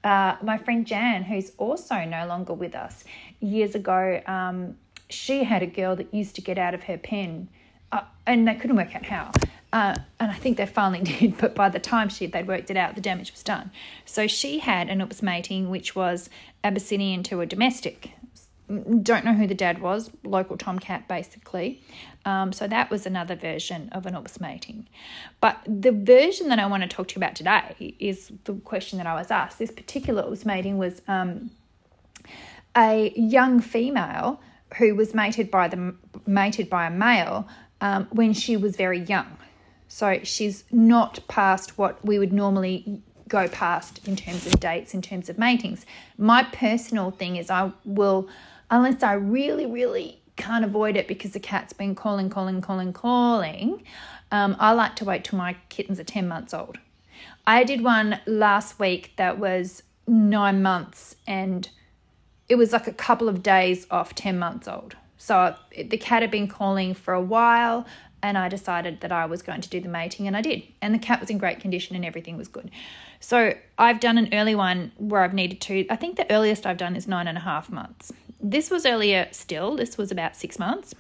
Uh, 0.03 0.37
my 0.43 0.59
friend 0.59 0.87
Jan, 0.87 1.25
who's 1.25 1.53
also 1.59 2.05
no 2.05 2.27
longer 2.27 2.53
with 2.53 2.75
us, 2.75 3.05
years 3.41 3.75
ago, 3.75 4.21
um, 4.27 4.77
she 5.09 5.45
had 5.45 5.63
a 5.63 5.67
girl 5.67 5.97
that 5.97 6.13
used 6.13 6.35
to 6.37 6.41
get 6.41 6.59
out 6.59 6.75
of 6.75 6.85
her 6.85 6.99
pen, 6.99 7.49
uh, 7.93 8.03
and 8.27 8.47
they 8.47 8.55
couldn't 8.55 8.77
work 8.77 8.95
out 8.95 9.07
how. 9.07 9.31
Uh, 9.73 9.97
and 10.21 10.31
I 10.31 10.35
think 10.35 10.57
they 10.57 10.67
finally 10.67 11.01
did, 11.19 11.39
but 11.39 11.55
by 11.55 11.69
the 11.69 11.79
time 11.79 12.09
she 12.09 12.27
they'd 12.27 12.47
worked 12.47 12.71
it 12.71 12.77
out, 12.77 12.95
the 12.95 13.01
damage 13.01 13.33
was 13.33 13.43
done. 13.43 13.71
So 14.05 14.27
she 14.27 14.61
had 14.61 14.89
an 14.89 15.01
oops 15.01 15.23
mating, 15.23 15.71
which 15.71 15.95
was 15.95 16.31
Abyssinian 16.65 17.23
to 17.25 17.41
a 17.41 17.47
domestic. 17.47 18.13
Don't 18.69 19.25
know 19.25 19.35
who 19.35 19.47
the 19.47 19.55
dad 19.55 19.81
was, 19.81 20.11
local 20.25 20.57
tomcat 20.57 21.07
basically. 21.07 21.83
Um, 22.25 22.53
so 22.53 22.67
that 22.67 22.91
was 22.91 23.07
another 23.07 23.37
version 23.37 23.89
of 23.91 24.07
an 24.07 24.17
oops 24.17 24.41
mating. 24.41 24.89
But 25.41 25.61
the 25.67 25.93
version 25.93 26.49
that 26.49 26.59
I 26.59 26.67
want 26.67 26.83
to 26.83 26.89
talk 26.89 27.09
to 27.09 27.15
you 27.15 27.21
about 27.21 27.37
today 27.37 27.95
is 28.01 28.33
the 28.45 28.55
question 28.55 28.99
that 28.99 29.07
I 29.07 29.15
was 29.15 29.31
asked. 29.31 29.61
This 29.61 29.71
particular 29.71 30.29
oops 30.29 30.45
mating 30.45 30.79
was 30.79 31.03
um, 31.07 31.51
a 32.77 33.13
young 33.15 33.61
female 33.61 34.41
who 34.79 34.95
was 34.95 35.15
mated 35.15 35.51
by 35.51 35.69
the 35.69 35.95
mated 36.27 36.69
by 36.69 36.87
a 36.87 36.91
male 36.91 37.49
um, 37.81 38.07
when 38.11 38.33
she 38.33 38.57
was 38.57 38.77
very 38.77 39.01
young. 39.01 39.37
So 39.89 40.21
she's 40.23 40.65
not 40.71 41.21
past 41.29 41.79
what 41.79 42.05
we 42.05 42.19
would 42.19 42.33
normally 42.33 43.03
go 43.29 43.49
past 43.49 44.07
in 44.07 44.17
terms 44.17 44.47
of 44.47 44.59
dates, 44.61 44.95
in 44.95 45.03
terms 45.03 45.29
of 45.29 45.39
matings. 45.39 45.85
My 46.19 46.45
personal 46.45 47.11
thing 47.11 47.37
is 47.37 47.51
I 47.51 47.73
will, 47.85 48.29
unless 48.71 49.03
I 49.03 49.15
really, 49.15 49.67
really 49.67 50.21
can't 50.37 50.65
avoid 50.65 50.97
it 50.97 51.09
because 51.09 51.33
the 51.33 51.41
cat's 51.41 51.73
been 51.73 51.95
calling, 51.95 52.31
calling, 52.31 52.61
calling, 52.61 52.93
calling, 52.93 53.83
um, 54.31 54.57
I 54.59 54.73
like 54.73 54.97
to 54.97 55.05
wait 55.05 55.25
till 55.25 55.39
my 55.39 55.57
kittens 55.69 55.99
are 55.99 56.05
10 56.05 56.29
months 56.29 56.53
old. 56.53 56.79
I 57.47 57.65
did 57.65 57.83
one 57.83 58.21
last 58.27 58.79
week 58.79 59.13
that 59.17 59.39
was 59.39 59.83
nine 60.07 60.63
months 60.63 61.17
and 61.27 61.69
it 62.49 62.57
was 62.57 62.73
like 62.73 62.87
a 62.87 62.93
couple 62.93 63.29
of 63.29 63.43
days 63.43 63.87
off 63.91 64.15
10 64.15 64.39
months 64.39 64.69
old. 64.69 64.97
So 65.19 65.57
the 65.77 65.97
cat 65.97 66.23
had 66.23 66.31
been 66.31 66.49
calling 66.49 66.95
for 66.95 67.15
a 67.15 67.21
while, 67.21 67.87
and 68.23 68.39
I 68.39 68.49
decided 68.49 69.01
that 69.01 69.13
I 69.13 69.27
was 69.27 69.43
going 69.43 69.61
to 69.61 69.69
do 69.69 69.81
the 69.81 69.89
mating, 69.89 70.27
and 70.27 70.37
I 70.37 70.41
did. 70.41 70.63
And 70.81 70.95
the 70.95 70.99
cat 70.99 71.21
was 71.21 71.31
in 71.31 71.39
great 71.39 71.61
condition, 71.61 71.97
and 71.97 72.05
everything 72.05 72.37
was 72.37 72.49
good. 72.49 72.71
So 73.21 73.55
I've 73.79 74.01
done 74.01 74.19
an 74.19 74.29
early 74.33 74.55
one 74.55 74.93
where 74.99 75.23
I've 75.23 75.35
needed 75.35 75.61
to, 75.63 75.87
I 75.91 75.97
think 75.97 76.17
the 76.17 76.31
earliest 76.31 76.67
I've 76.67 76.77
done 76.77 76.97
is 76.97 77.09
nine 77.09 77.29
and 77.29 77.39
a 77.39 77.41
half 77.41 77.71
months. 77.71 78.13
This 78.41 78.71
was 78.71 78.87
earlier 78.87 79.29
still, 79.33 79.77
this 79.77 79.97
was 79.97 80.13
about 80.13 80.37
six 80.37 80.59
months, 80.59 80.95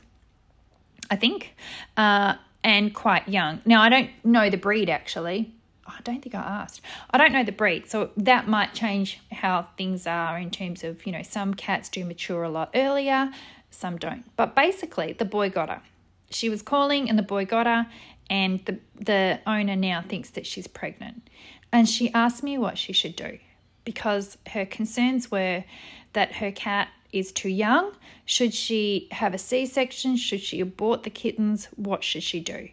I 1.10 1.16
think, 1.16 1.54
uh, 1.96 2.34
and 2.64 2.94
quite 2.94 3.28
young. 3.28 3.60
Now, 3.64 3.82
I 3.82 3.88
don't 3.88 4.10
know 4.24 4.50
the 4.50 4.56
breed 4.56 4.90
actually. 4.90 5.52
I 5.86 6.00
don't 6.02 6.22
think 6.22 6.34
I 6.34 6.40
asked. 6.40 6.80
I 7.10 7.18
don't 7.18 7.32
know 7.32 7.44
the 7.44 7.52
breed, 7.52 7.88
so 7.88 8.10
that 8.16 8.48
might 8.48 8.74
change 8.74 9.20
how 9.32 9.68
things 9.76 10.06
are 10.06 10.38
in 10.38 10.50
terms 10.50 10.84
of, 10.84 11.06
you 11.06 11.12
know, 11.12 11.22
some 11.22 11.54
cats 11.54 11.88
do 11.88 12.04
mature 12.04 12.42
a 12.42 12.48
lot 12.48 12.70
earlier, 12.74 13.30
some 13.70 13.96
don't. 13.96 14.24
But 14.36 14.54
basically, 14.54 15.12
the 15.12 15.24
boy 15.24 15.50
got 15.50 15.68
her. 15.68 15.82
She 16.30 16.48
was 16.48 16.62
calling 16.62 17.08
and 17.08 17.18
the 17.18 17.22
boy 17.22 17.44
got 17.46 17.66
her, 17.66 17.86
and 18.28 18.64
the, 18.64 18.78
the 18.96 19.40
owner 19.46 19.76
now 19.76 20.02
thinks 20.06 20.30
that 20.30 20.46
she's 20.46 20.66
pregnant. 20.66 21.28
And 21.72 21.88
she 21.88 22.12
asked 22.12 22.42
me 22.42 22.58
what 22.58 22.78
she 22.78 22.92
should 22.92 23.16
do 23.16 23.38
because 23.84 24.36
her 24.48 24.66
concerns 24.66 25.30
were 25.30 25.64
that 26.12 26.36
her 26.36 26.50
cat 26.50 26.88
is 27.12 27.32
too 27.32 27.48
young. 27.48 27.92
Should 28.24 28.52
she 28.52 29.08
have 29.12 29.34
a 29.34 29.38
C 29.38 29.66
section? 29.66 30.16
Should 30.16 30.40
she 30.40 30.60
abort 30.60 31.04
the 31.04 31.10
kittens? 31.10 31.68
What 31.76 32.02
should 32.04 32.22
she 32.22 32.40
do? 32.40 32.68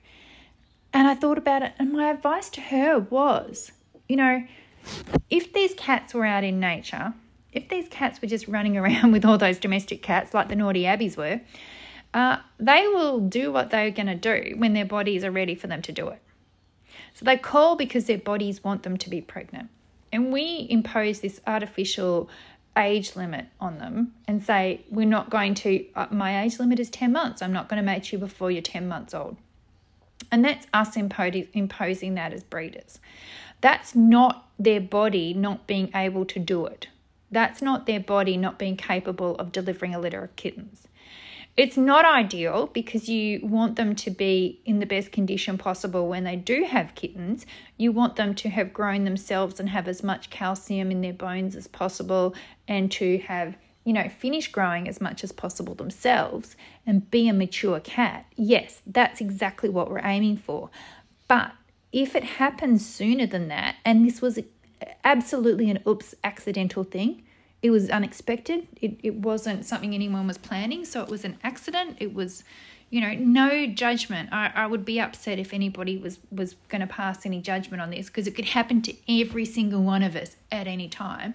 And 0.93 1.07
I 1.07 1.15
thought 1.15 1.37
about 1.37 1.63
it, 1.63 1.73
and 1.79 1.91
my 1.91 2.09
advice 2.09 2.49
to 2.51 2.61
her 2.61 2.99
was 2.99 3.71
you 4.07 4.17
know, 4.17 4.45
if 5.29 5.53
these 5.53 5.73
cats 5.75 6.13
were 6.13 6.25
out 6.25 6.43
in 6.43 6.59
nature, 6.59 7.13
if 7.51 7.69
these 7.69 7.87
cats 7.89 8.21
were 8.21 8.27
just 8.27 8.47
running 8.47 8.77
around 8.81 9.11
with 9.11 9.25
all 9.25 9.37
those 9.37 9.57
domestic 9.57 10.01
cats 10.01 10.33
like 10.33 10.49
the 10.49 10.55
naughty 10.55 10.83
Abbies 10.83 11.17
were, 11.17 11.41
uh, 12.13 12.37
they 12.59 12.87
will 12.87 13.19
do 13.19 13.51
what 13.51 13.71
they're 13.71 13.89
going 13.89 14.07
to 14.07 14.15
do 14.15 14.55
when 14.57 14.73
their 14.73 14.85
bodies 14.85 15.23
are 15.23 15.31
ready 15.31 15.55
for 15.55 15.67
them 15.67 15.81
to 15.81 15.91
do 15.91 16.09
it. 16.09 16.21
So 17.15 17.25
they 17.25 17.37
call 17.37 17.75
because 17.75 18.05
their 18.05 18.17
bodies 18.19 18.63
want 18.63 18.83
them 18.83 18.97
to 18.97 19.09
be 19.09 19.21
pregnant. 19.21 19.69
And 20.11 20.31
we 20.31 20.67
impose 20.69 21.21
this 21.21 21.41
artificial 21.47 22.29
age 22.77 23.15
limit 23.15 23.45
on 23.59 23.79
them 23.79 24.13
and 24.27 24.43
say, 24.43 24.85
we're 24.91 25.07
not 25.07 25.31
going 25.31 25.55
to, 25.55 25.85
uh, 25.95 26.07
my 26.11 26.43
age 26.43 26.59
limit 26.59 26.79
is 26.79 26.89
10 26.91 27.11
months. 27.11 27.41
I'm 27.41 27.53
not 27.53 27.67
going 27.67 27.77
to 27.77 27.83
mate 27.83 28.11
you 28.11 28.19
before 28.19 28.51
you're 28.51 28.61
10 28.61 28.87
months 28.87 29.15
old. 29.15 29.37
And 30.31 30.43
that's 30.43 30.67
us 30.73 30.95
imposing 30.95 32.15
that 32.15 32.33
as 32.33 32.43
breeders. 32.43 32.99
That's 33.61 33.95
not 33.95 34.49
their 34.59 34.81
body 34.81 35.33
not 35.33 35.67
being 35.67 35.89
able 35.95 36.25
to 36.25 36.39
do 36.39 36.65
it. 36.65 36.87
That's 37.31 37.61
not 37.61 37.85
their 37.85 37.99
body 37.99 38.37
not 38.37 38.59
being 38.59 38.77
capable 38.77 39.35
of 39.35 39.51
delivering 39.51 39.95
a 39.95 39.99
litter 39.99 40.23
of 40.23 40.35
kittens. 40.35 40.87
It's 41.55 41.77
not 41.77 42.03
ideal 42.03 42.67
because 42.73 43.07
you 43.07 43.39
want 43.43 43.75
them 43.75 43.95
to 43.97 44.09
be 44.09 44.59
in 44.65 44.79
the 44.79 44.87
best 44.87 45.11
condition 45.11 45.57
possible 45.59 46.07
when 46.07 46.23
they 46.23 46.35
do 46.35 46.63
have 46.63 46.95
kittens. 46.95 47.45
You 47.77 47.91
want 47.91 48.15
them 48.15 48.33
to 48.35 48.49
have 48.49 48.73
grown 48.73 49.03
themselves 49.03 49.59
and 49.59 49.69
have 49.69 49.87
as 49.87 50.01
much 50.01 50.31
calcium 50.31 50.89
in 50.89 51.01
their 51.01 51.13
bones 51.13 51.55
as 51.55 51.67
possible 51.67 52.33
and 52.67 52.91
to 52.93 53.19
have 53.19 53.55
you 53.83 53.93
know, 53.93 54.07
finish 54.07 54.51
growing 54.51 54.87
as 54.87 55.01
much 55.01 55.23
as 55.23 55.31
possible 55.31 55.75
themselves 55.75 56.55
and 56.85 57.09
be 57.11 57.27
a 57.27 57.33
mature 57.33 57.79
cat, 57.79 58.25
yes, 58.35 58.81
that's 58.87 59.19
exactly 59.19 59.69
what 59.69 59.89
we're 59.89 60.05
aiming 60.05 60.37
for. 60.37 60.69
But 61.27 61.51
if 61.91 62.15
it 62.15 62.23
happens 62.23 62.85
sooner 62.85 63.25
than 63.27 63.49
that, 63.49 63.75
and 63.83 64.05
this 64.05 64.21
was 64.21 64.39
absolutely 65.03 65.69
an 65.69 65.79
oops 65.87 66.15
accidental 66.23 66.83
thing, 66.83 67.23
it 67.61 67.69
was 67.69 67.89
unexpected, 67.89 68.67
it, 68.81 68.99
it 69.03 69.15
wasn't 69.15 69.65
something 69.65 69.93
anyone 69.93 70.27
was 70.27 70.37
planning, 70.37 70.85
so 70.85 71.01
it 71.01 71.09
was 71.09 71.23
an 71.23 71.37
accident, 71.43 71.97
it 71.99 72.13
was 72.13 72.43
you 72.89 73.01
know 73.01 73.13
no 73.13 73.65
judgment. 73.65 74.29
I, 74.31 74.51
I 74.53 74.67
would 74.67 74.85
be 74.85 74.99
upset 74.99 75.39
if 75.39 75.51
anybody 75.51 75.97
was 75.97 76.19
was 76.31 76.55
going 76.69 76.81
to 76.81 76.87
pass 76.87 77.25
any 77.25 77.41
judgment 77.41 77.81
on 77.81 77.89
this 77.89 78.05
because 78.05 78.27
it 78.27 78.35
could 78.35 78.45
happen 78.45 78.83
to 78.83 78.93
every 79.21 79.45
single 79.45 79.81
one 79.81 80.03
of 80.03 80.15
us 80.15 80.35
at 80.51 80.67
any 80.67 80.89
time. 80.89 81.33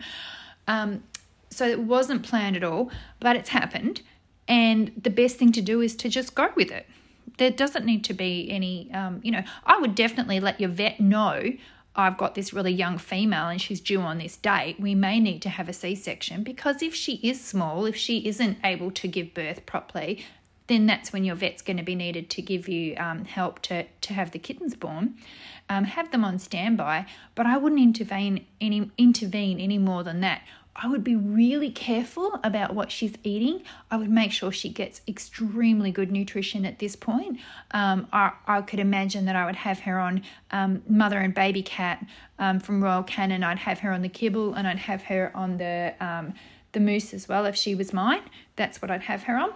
Um, 0.68 1.02
so 1.50 1.66
it 1.66 1.80
wasn't 1.80 2.22
planned 2.22 2.56
at 2.56 2.64
all, 2.64 2.90
but 3.20 3.36
it's 3.36 3.50
happened. 3.50 4.02
And 4.46 4.92
the 5.00 5.10
best 5.10 5.36
thing 5.36 5.52
to 5.52 5.60
do 5.60 5.80
is 5.80 5.94
to 5.96 6.08
just 6.08 6.34
go 6.34 6.50
with 6.56 6.70
it. 6.70 6.86
There 7.36 7.50
doesn't 7.50 7.84
need 7.84 8.04
to 8.04 8.14
be 8.14 8.50
any, 8.50 8.92
um, 8.92 9.20
you 9.22 9.30
know, 9.30 9.42
I 9.64 9.78
would 9.78 9.94
definitely 9.94 10.40
let 10.40 10.60
your 10.60 10.70
vet 10.70 10.98
know 10.98 11.52
I've 11.98 12.16
got 12.16 12.36
this 12.36 12.52
really 12.52 12.72
young 12.72 12.96
female 12.96 13.48
and 13.48 13.60
she's 13.60 13.80
due 13.80 14.00
on 14.00 14.18
this 14.18 14.36
date. 14.36 14.78
We 14.78 14.94
may 14.94 15.18
need 15.18 15.42
to 15.42 15.48
have 15.48 15.68
a 15.68 15.72
C 15.72 15.96
section 15.96 16.44
because 16.44 16.80
if 16.80 16.94
she 16.94 17.14
is 17.16 17.44
small, 17.44 17.86
if 17.86 17.96
she 17.96 18.26
isn't 18.28 18.58
able 18.62 18.92
to 18.92 19.08
give 19.08 19.34
birth 19.34 19.66
properly, 19.66 20.24
then 20.68 20.86
that's 20.86 21.12
when 21.12 21.24
your 21.24 21.34
vet's 21.34 21.60
going 21.60 21.78
to 21.78 21.82
be 21.82 21.96
needed 21.96 22.30
to 22.30 22.42
give 22.42 22.68
you 22.68 22.94
um, 22.98 23.24
help 23.24 23.60
to, 23.62 23.84
to 24.00 24.12
have 24.12 24.30
the 24.30 24.38
kittens 24.38 24.76
born. 24.76 25.16
Um, 25.68 25.84
have 25.84 26.12
them 26.12 26.24
on 26.24 26.38
standby, 26.38 27.04
but 27.34 27.46
I 27.46 27.58
wouldn't 27.58 27.80
intervene 27.80 28.46
any 28.60 28.90
intervene 28.96 29.58
any 29.58 29.76
more 29.76 30.02
than 30.02 30.20
that. 30.20 30.42
I 30.80 30.86
would 30.86 31.02
be 31.02 31.16
really 31.16 31.70
careful 31.72 32.38
about 32.44 32.72
what 32.72 32.92
she's 32.92 33.14
eating. 33.24 33.62
I 33.90 33.96
would 33.96 34.08
make 34.08 34.30
sure 34.30 34.52
she 34.52 34.68
gets 34.68 35.00
extremely 35.08 35.90
good 35.90 36.12
nutrition 36.12 36.64
at 36.64 36.78
this 36.78 36.94
point. 36.94 37.40
Um, 37.72 38.06
I, 38.12 38.30
I 38.46 38.62
could 38.62 38.78
imagine 38.78 39.24
that 39.24 39.34
I 39.34 39.44
would 39.44 39.56
have 39.56 39.80
her 39.80 39.98
on 39.98 40.22
um, 40.52 40.82
Mother 40.88 41.18
and 41.18 41.34
Baby 41.34 41.64
Cat 41.64 42.06
um, 42.38 42.60
from 42.60 42.82
Royal 42.82 43.02
Canin. 43.02 43.42
I'd 43.42 43.58
have 43.58 43.80
her 43.80 43.90
on 43.90 44.02
the 44.02 44.08
kibble 44.08 44.54
and 44.54 44.68
I'd 44.68 44.78
have 44.78 45.02
her 45.02 45.32
on 45.34 45.58
the 45.58 45.94
um, 46.00 46.34
the 46.72 46.80
mousse 46.80 47.12
as 47.12 47.26
well 47.26 47.44
if 47.46 47.56
she 47.56 47.74
was 47.74 47.92
mine. 47.92 48.22
That's 48.54 48.80
what 48.80 48.90
I'd 48.90 49.02
have 49.02 49.24
her 49.24 49.36
on. 49.36 49.50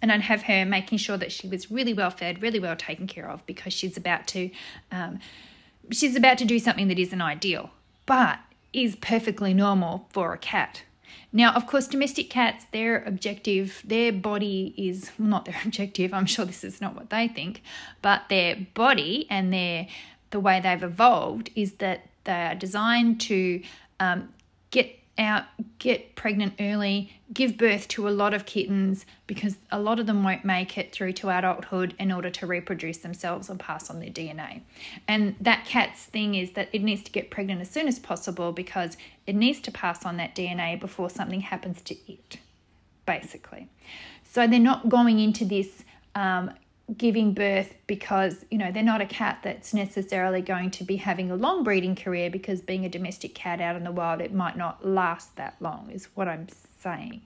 And 0.00 0.12
I'd 0.12 0.20
have 0.20 0.42
her 0.42 0.64
making 0.64 0.98
sure 0.98 1.16
that 1.16 1.32
she 1.32 1.48
was 1.48 1.72
really 1.72 1.92
well 1.92 2.10
fed, 2.10 2.40
really 2.40 2.60
well 2.60 2.76
taken 2.76 3.08
care 3.08 3.28
of 3.28 3.44
because 3.46 3.72
she's 3.72 3.96
about 3.96 4.28
to 4.28 4.50
um, 4.92 5.18
she's 5.90 6.14
about 6.14 6.38
to 6.38 6.44
do 6.44 6.60
something 6.60 6.86
that 6.86 7.00
isn't 7.00 7.20
ideal. 7.20 7.70
But 8.06 8.38
is 8.72 8.96
perfectly 8.96 9.54
normal 9.54 10.06
for 10.10 10.32
a 10.32 10.38
cat. 10.38 10.82
Now, 11.32 11.52
of 11.52 11.66
course, 11.66 11.86
domestic 11.86 12.28
cats, 12.28 12.66
their 12.72 13.04
objective, 13.04 13.82
their 13.84 14.12
body 14.12 14.74
is 14.76 15.10
well, 15.18 15.28
not 15.28 15.44
their 15.44 15.60
objective. 15.64 16.12
I'm 16.12 16.26
sure 16.26 16.44
this 16.44 16.64
is 16.64 16.80
not 16.80 16.94
what 16.94 17.10
they 17.10 17.28
think, 17.28 17.62
but 18.02 18.22
their 18.28 18.56
body 18.74 19.26
and 19.30 19.52
their 19.52 19.86
the 20.30 20.40
way 20.40 20.60
they've 20.60 20.82
evolved 20.82 21.50
is 21.56 21.74
that 21.74 22.06
they 22.24 22.46
are 22.46 22.54
designed 22.54 23.20
to 23.20 23.62
um, 23.98 24.28
get 24.70 24.99
out, 25.18 25.44
get 25.78 26.14
pregnant 26.16 26.54
early, 26.58 27.12
give 27.32 27.56
birth 27.56 27.86
to 27.88 28.08
a 28.08 28.10
lot 28.10 28.32
of 28.32 28.46
kittens 28.46 29.04
because 29.26 29.56
a 29.70 29.78
lot 29.78 30.00
of 30.00 30.06
them 30.06 30.24
won't 30.24 30.44
make 30.44 30.78
it 30.78 30.92
through 30.92 31.12
to 31.12 31.28
adulthood 31.28 31.94
in 31.98 32.10
order 32.10 32.30
to 32.30 32.46
reproduce 32.46 32.98
themselves 32.98 33.50
and 33.50 33.60
pass 33.60 33.90
on 33.90 34.00
their 34.00 34.10
DNA. 34.10 34.62
And 35.06 35.36
that 35.40 35.64
cat's 35.66 36.04
thing 36.04 36.34
is 36.34 36.52
that 36.52 36.68
it 36.72 36.82
needs 36.82 37.02
to 37.02 37.10
get 37.10 37.30
pregnant 37.30 37.60
as 37.60 37.70
soon 37.70 37.86
as 37.86 37.98
possible 37.98 38.52
because 38.52 38.96
it 39.26 39.34
needs 39.34 39.60
to 39.60 39.70
pass 39.70 40.04
on 40.04 40.16
that 40.16 40.34
DNA 40.34 40.80
before 40.80 41.10
something 41.10 41.40
happens 41.40 41.82
to 41.82 41.96
it, 42.10 42.38
basically. 43.06 43.68
So 44.24 44.46
they're 44.46 44.58
not 44.58 44.88
going 44.88 45.18
into 45.18 45.44
this 45.44 45.84
um, 46.14 46.50
giving 46.96 47.34
birth 47.34 47.74
because 47.86 48.44
you 48.50 48.58
know 48.58 48.72
they're 48.72 48.82
not 48.82 49.00
a 49.00 49.06
cat 49.06 49.38
that's 49.42 49.72
necessarily 49.72 50.40
going 50.40 50.70
to 50.70 50.84
be 50.84 50.96
having 50.96 51.30
a 51.30 51.36
long 51.36 51.62
breeding 51.62 51.94
career 51.94 52.30
because 52.30 52.60
being 52.60 52.84
a 52.84 52.88
domestic 52.88 53.34
cat 53.34 53.60
out 53.60 53.76
in 53.76 53.84
the 53.84 53.92
wild 53.92 54.20
it 54.20 54.32
might 54.32 54.56
not 54.56 54.84
last 54.86 55.36
that 55.36 55.54
long 55.60 55.88
is 55.92 56.08
what 56.14 56.26
i'm 56.26 56.46
saying 56.80 57.20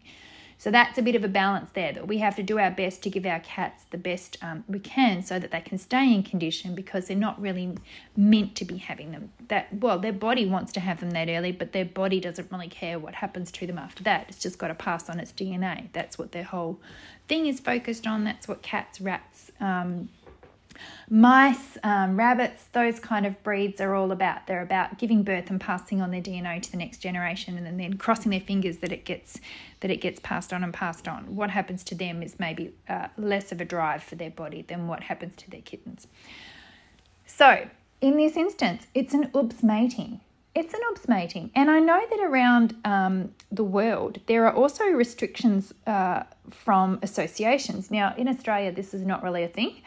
so 0.65 0.71
that's 0.71 0.97
a 0.97 1.03
bit 1.03 1.15
of 1.15 1.23
a 1.23 1.29
balance 1.29 1.73
there 1.75 1.93
that 1.93 2.09
we 2.09 2.17
have 2.21 2.37
to 2.37 2.43
do 2.43 2.59
our 2.59 2.71
best 2.71 3.03
to 3.03 3.11
give 3.11 3.27
our 3.27 3.41
cats 3.41 3.85
the 3.91 3.99
best 3.99 4.39
um, 4.41 4.65
we 4.67 4.79
can 4.79 5.23
so 5.23 5.39
that 5.39 5.51
they 5.51 5.61
can 5.61 5.77
stay 5.77 6.11
in 6.11 6.23
condition 6.23 6.75
because 6.75 7.07
they're 7.07 7.19
not 7.19 7.39
really 7.39 7.77
meant 8.17 8.55
to 8.55 8.65
be 8.65 8.79
having 8.79 9.13
them. 9.13 9.31
That 9.49 9.67
well 9.75 9.99
their 9.99 10.15
body 10.15 10.47
wants 10.47 10.73
to 10.73 10.81
have 10.81 11.01
them 11.01 11.11
that 11.11 11.29
early 11.29 11.53
but 11.53 11.73
their 11.73 11.85
body 11.85 12.19
doesn't 12.19 12.51
really 12.51 12.69
care 12.69 12.99
what 12.99 13.17
happens 13.17 13.53
to 13.53 13.67
them 13.67 13.77
after 13.77 14.03
that. 14.05 14.25
It's 14.31 14.39
just 14.39 14.57
got 14.57 14.69
to 14.69 14.75
pass 14.75 15.11
on 15.11 15.21
its 15.21 15.33
dna 15.33 15.93
that's 15.93 16.17
what 16.17 16.33
their 16.33 16.45
whole 16.45 16.81
thing 17.29 17.47
is 17.47 17.61
focused 17.61 18.07
on. 18.07 18.25
That's 18.25 18.49
what 18.49 18.63
cats 18.63 19.03
rats 19.03 19.53
um, 19.61 20.09
mice, 21.09 21.79
um, 21.83 22.17
rabbits, 22.17 22.65
those 22.73 22.99
kind 22.99 23.27
of 23.27 23.43
breeds 23.43 23.81
are 23.81 23.95
all 23.95 24.13
about. 24.13 24.47
They're 24.47 24.63
about 24.63 24.99
giving 24.99 25.23
birth 25.23 25.51
and 25.51 25.61
passing 25.61 26.01
on 26.01 26.11
their 26.11 26.21
DNA 26.21 26.63
to 26.63 26.71
the 26.71 26.77
next 26.77 26.99
generation, 26.99 27.59
and 27.59 27.79
then 27.79 27.95
crossing 27.95 28.31
their 28.31 28.41
fingers 28.41 28.79
that 28.79 28.93
it 28.93 29.05
gets 29.05 29.39
that 29.81 29.91
it 29.91 30.01
gets 30.01 30.19
passed 30.21 30.53
on 30.53 30.65
and 30.65 30.73
passed 30.73 31.07
on. 31.07 31.37
What 31.37 31.51
happens 31.51 31.85
to 31.85 31.95
them 31.95 32.23
is 32.23 32.39
maybe 32.39 32.75
uh, 32.89 33.09
less 33.19 33.53
of 33.53 33.61
a 33.61 33.65
drive 33.65 34.03
for 34.03 34.15
their 34.15 34.31
body 34.31 34.63
than 34.63 34.89
what 34.89 35.03
happens 35.05 35.37
to 35.37 35.51
their 35.51 35.61
kittens. 35.61 36.07
So, 37.27 37.69
in 38.01 38.17
this 38.17 38.37
instance, 38.37 38.87
it's 38.95 39.15
an 39.15 39.31
oops 39.37 39.63
mating. 39.63 40.21
It's 40.55 40.73
an 40.73 40.81
oops 40.89 41.09
mating, 41.09 41.51
and 41.57 41.69
I 41.69 41.81
know 41.81 42.01
that 42.09 42.21
around 42.21 42.77
um, 42.85 43.35
the 43.51 43.65
world 43.65 44.21
there 44.27 44.47
are 44.47 44.55
also 44.55 44.85
restrictions 44.85 45.75
uh, 45.87 46.23
from 46.51 47.01
associations. 47.03 47.91
Now, 47.91 48.15
in 48.17 48.29
Australia, 48.29 48.71
this 48.71 48.95
is 48.95 49.03
not 49.03 49.25
really 49.25 49.43
a 49.43 49.49
thing 49.49 49.83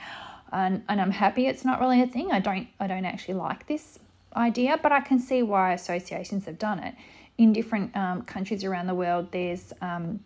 and, 0.52 0.84
and 0.88 1.02
I'm 1.02 1.12
happy 1.12 1.48
it's 1.48 1.66
not 1.66 1.80
really 1.80 2.02
a 2.02 2.08
thing. 2.08 2.32
I 2.32 2.40
don't 2.40 2.68
I 2.80 2.88
don't 2.88 3.06
actually 3.06 3.36
like 3.36 3.68
this 3.68 4.00
idea, 4.36 4.80
but 4.82 4.92
I 4.92 5.02
can 5.02 5.20
see 5.20 5.44
why 5.44 5.74
associations 5.74 6.46
have 6.46 6.60
done 6.60 6.80
it. 6.80 6.96
In 7.38 7.54
different 7.54 7.96
um, 7.96 8.24
countries 8.24 8.64
around 8.64 8.88
the 8.88 8.96
world, 8.96 9.32
there's 9.32 9.72
um, 9.82 10.20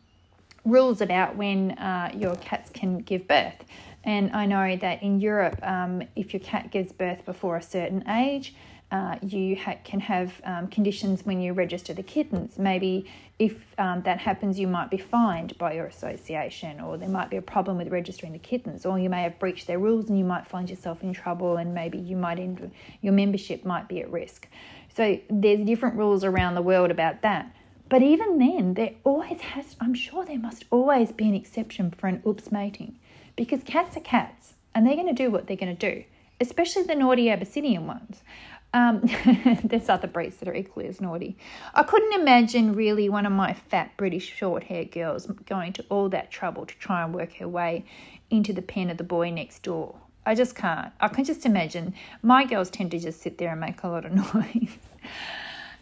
rules 0.66 1.02
about 1.02 1.36
when 1.36 1.72
uh, 1.72 2.12
your 2.16 2.36
cats 2.38 2.70
can 2.70 3.00
give 3.00 3.28
birth. 3.28 3.66
And 4.04 4.32
I 4.32 4.46
know 4.46 4.76
that 4.78 5.04
in 5.04 5.20
Europe, 5.20 5.60
um, 5.62 6.04
if 6.16 6.34
your 6.34 6.40
cat 6.40 6.72
gives 6.72 6.92
birth 6.92 7.26
before 7.26 7.58
a 7.58 7.62
certain 7.62 8.08
age, 8.10 8.56
uh, 8.92 9.16
you 9.22 9.56
ha- 9.56 9.78
can 9.84 10.00
have 10.00 10.42
um, 10.44 10.68
conditions 10.68 11.26
when 11.26 11.42
you 11.42 11.54
register 11.54 11.94
the 11.94 12.04
kittens. 12.04 12.60
Maybe 12.60 13.10
if 13.40 13.56
um, 13.78 14.02
that 14.04 14.20
happens, 14.20 14.60
you 14.60 14.68
might 14.68 14.90
be 14.90 14.98
fined 14.98 15.58
by 15.58 15.74
your 15.74 15.86
association, 15.86 16.80
or 16.82 16.98
there 16.98 17.10
might 17.10 17.30
be 17.30 17.38
a 17.38 17.42
problem 17.42 17.78
with 17.78 17.88
registering 17.88 18.34
the 18.34 18.40
kittens, 18.40 18.86
or 18.86 19.00
you 19.00 19.10
may 19.10 19.24
have 19.24 19.40
breached 19.40 19.66
their 19.68 19.80
rules 19.80 20.10
and 20.10 20.20
you 20.20 20.26
might 20.26 20.46
find 20.46 20.70
yourself 20.70 21.02
in 21.04 21.14
trouble, 21.14 21.58
and 21.58 21.74
maybe 21.74 21.98
you 21.98 22.18
might 22.18 22.38
end 22.38 22.72
your 23.02 23.14
membership 23.14 23.66
might 23.66 23.88
be 23.88 24.02
at 24.02 24.12
risk. 24.12 24.48
So 24.96 25.20
there's 25.30 25.66
different 25.66 25.96
rules 25.96 26.24
around 26.24 26.56
the 26.56 26.62
world 26.62 26.92
about 26.92 27.22
that. 27.22 27.56
But 27.88 28.02
even 28.04 28.38
then, 28.38 28.74
there 28.76 28.94
always 29.04 29.42
has. 29.42 29.76
I'm 29.80 29.94
sure 29.94 30.26
there 30.26 30.38
must 30.40 30.66
always 30.70 31.12
be 31.12 31.28
an 31.28 31.36
exception 31.36 31.92
for 31.92 32.08
an 32.08 32.22
oops 32.28 32.52
mating, 32.52 32.98
because 33.36 33.64
cats 33.64 33.96
are 33.98 34.02
cats, 34.02 34.54
and 34.76 34.86
they're 34.86 34.96
going 34.96 35.08
to 35.08 35.24
do 35.24 35.32
what 35.32 35.48
they're 35.48 35.58
going 35.58 35.76
to 35.76 35.94
do, 35.94 36.04
especially 36.40 36.84
the 36.84 36.96
naughty 36.96 37.30
Abyssinian 37.30 37.88
ones. 37.88 38.22
Um, 38.74 39.02
there's 39.64 39.90
other 39.90 40.08
breeds 40.08 40.38
that 40.38 40.48
are 40.48 40.56
equally 40.56 40.88
as 40.88 41.02
naughty. 41.02 41.36
I 41.74 41.84
couldn't 41.84 42.20
imagine 42.20 42.74
really 42.74 43.10
one 43.10 43.26
of 43.26 43.34
my 43.34 43.54
fat 43.54 43.96
British 43.98 44.34
short 44.34 44.64
haired 44.64 44.92
girls 44.92 45.26
going 45.26 45.74
to 45.74 45.86
all 45.90 46.10
that 46.10 46.32
trouble 46.32 46.66
to 46.66 46.76
try 46.78 47.04
and 47.04 47.14
work 47.14 47.34
her 47.36 47.48
way 47.48 47.84
into 48.30 48.54
the 48.54 48.62
pen 48.62 48.90
of 48.90 48.98
the 48.98 49.04
boy 49.04 49.30
next 49.30 49.64
door. 49.64 49.96
I 50.26 50.36
just 50.36 50.56
can't. 50.56 50.92
I 51.00 51.08
can 51.10 51.24
just 51.24 51.46
imagine 51.46 51.94
my 52.22 52.46
girls 52.46 52.70
tend 52.70 52.92
to 52.92 53.00
just 53.00 53.22
sit 53.22 53.38
there 53.38 53.52
and 53.52 53.60
make 53.60 53.84
a 53.84 53.88
lot 53.88 54.06
of 54.06 54.14
noise, 54.36 54.78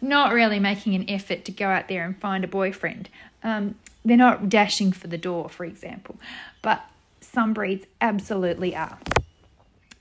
not 0.00 0.32
really 0.32 0.58
making 0.58 0.94
an 0.94 1.08
effort 1.08 1.44
to 1.44 1.52
go 1.52 1.68
out 1.68 1.88
there 1.88 2.04
and 2.04 2.18
find 2.18 2.42
a 2.42 2.48
boyfriend. 2.48 3.08
Um, 3.44 3.76
they're 4.04 4.16
not 4.16 4.48
dashing 4.48 4.92
for 4.92 5.06
the 5.08 5.18
door, 5.18 5.48
for 5.48 5.64
example, 5.64 6.16
but 6.62 6.82
some 7.20 7.52
breeds 7.52 7.86
absolutely 8.00 8.74
are. 8.74 8.98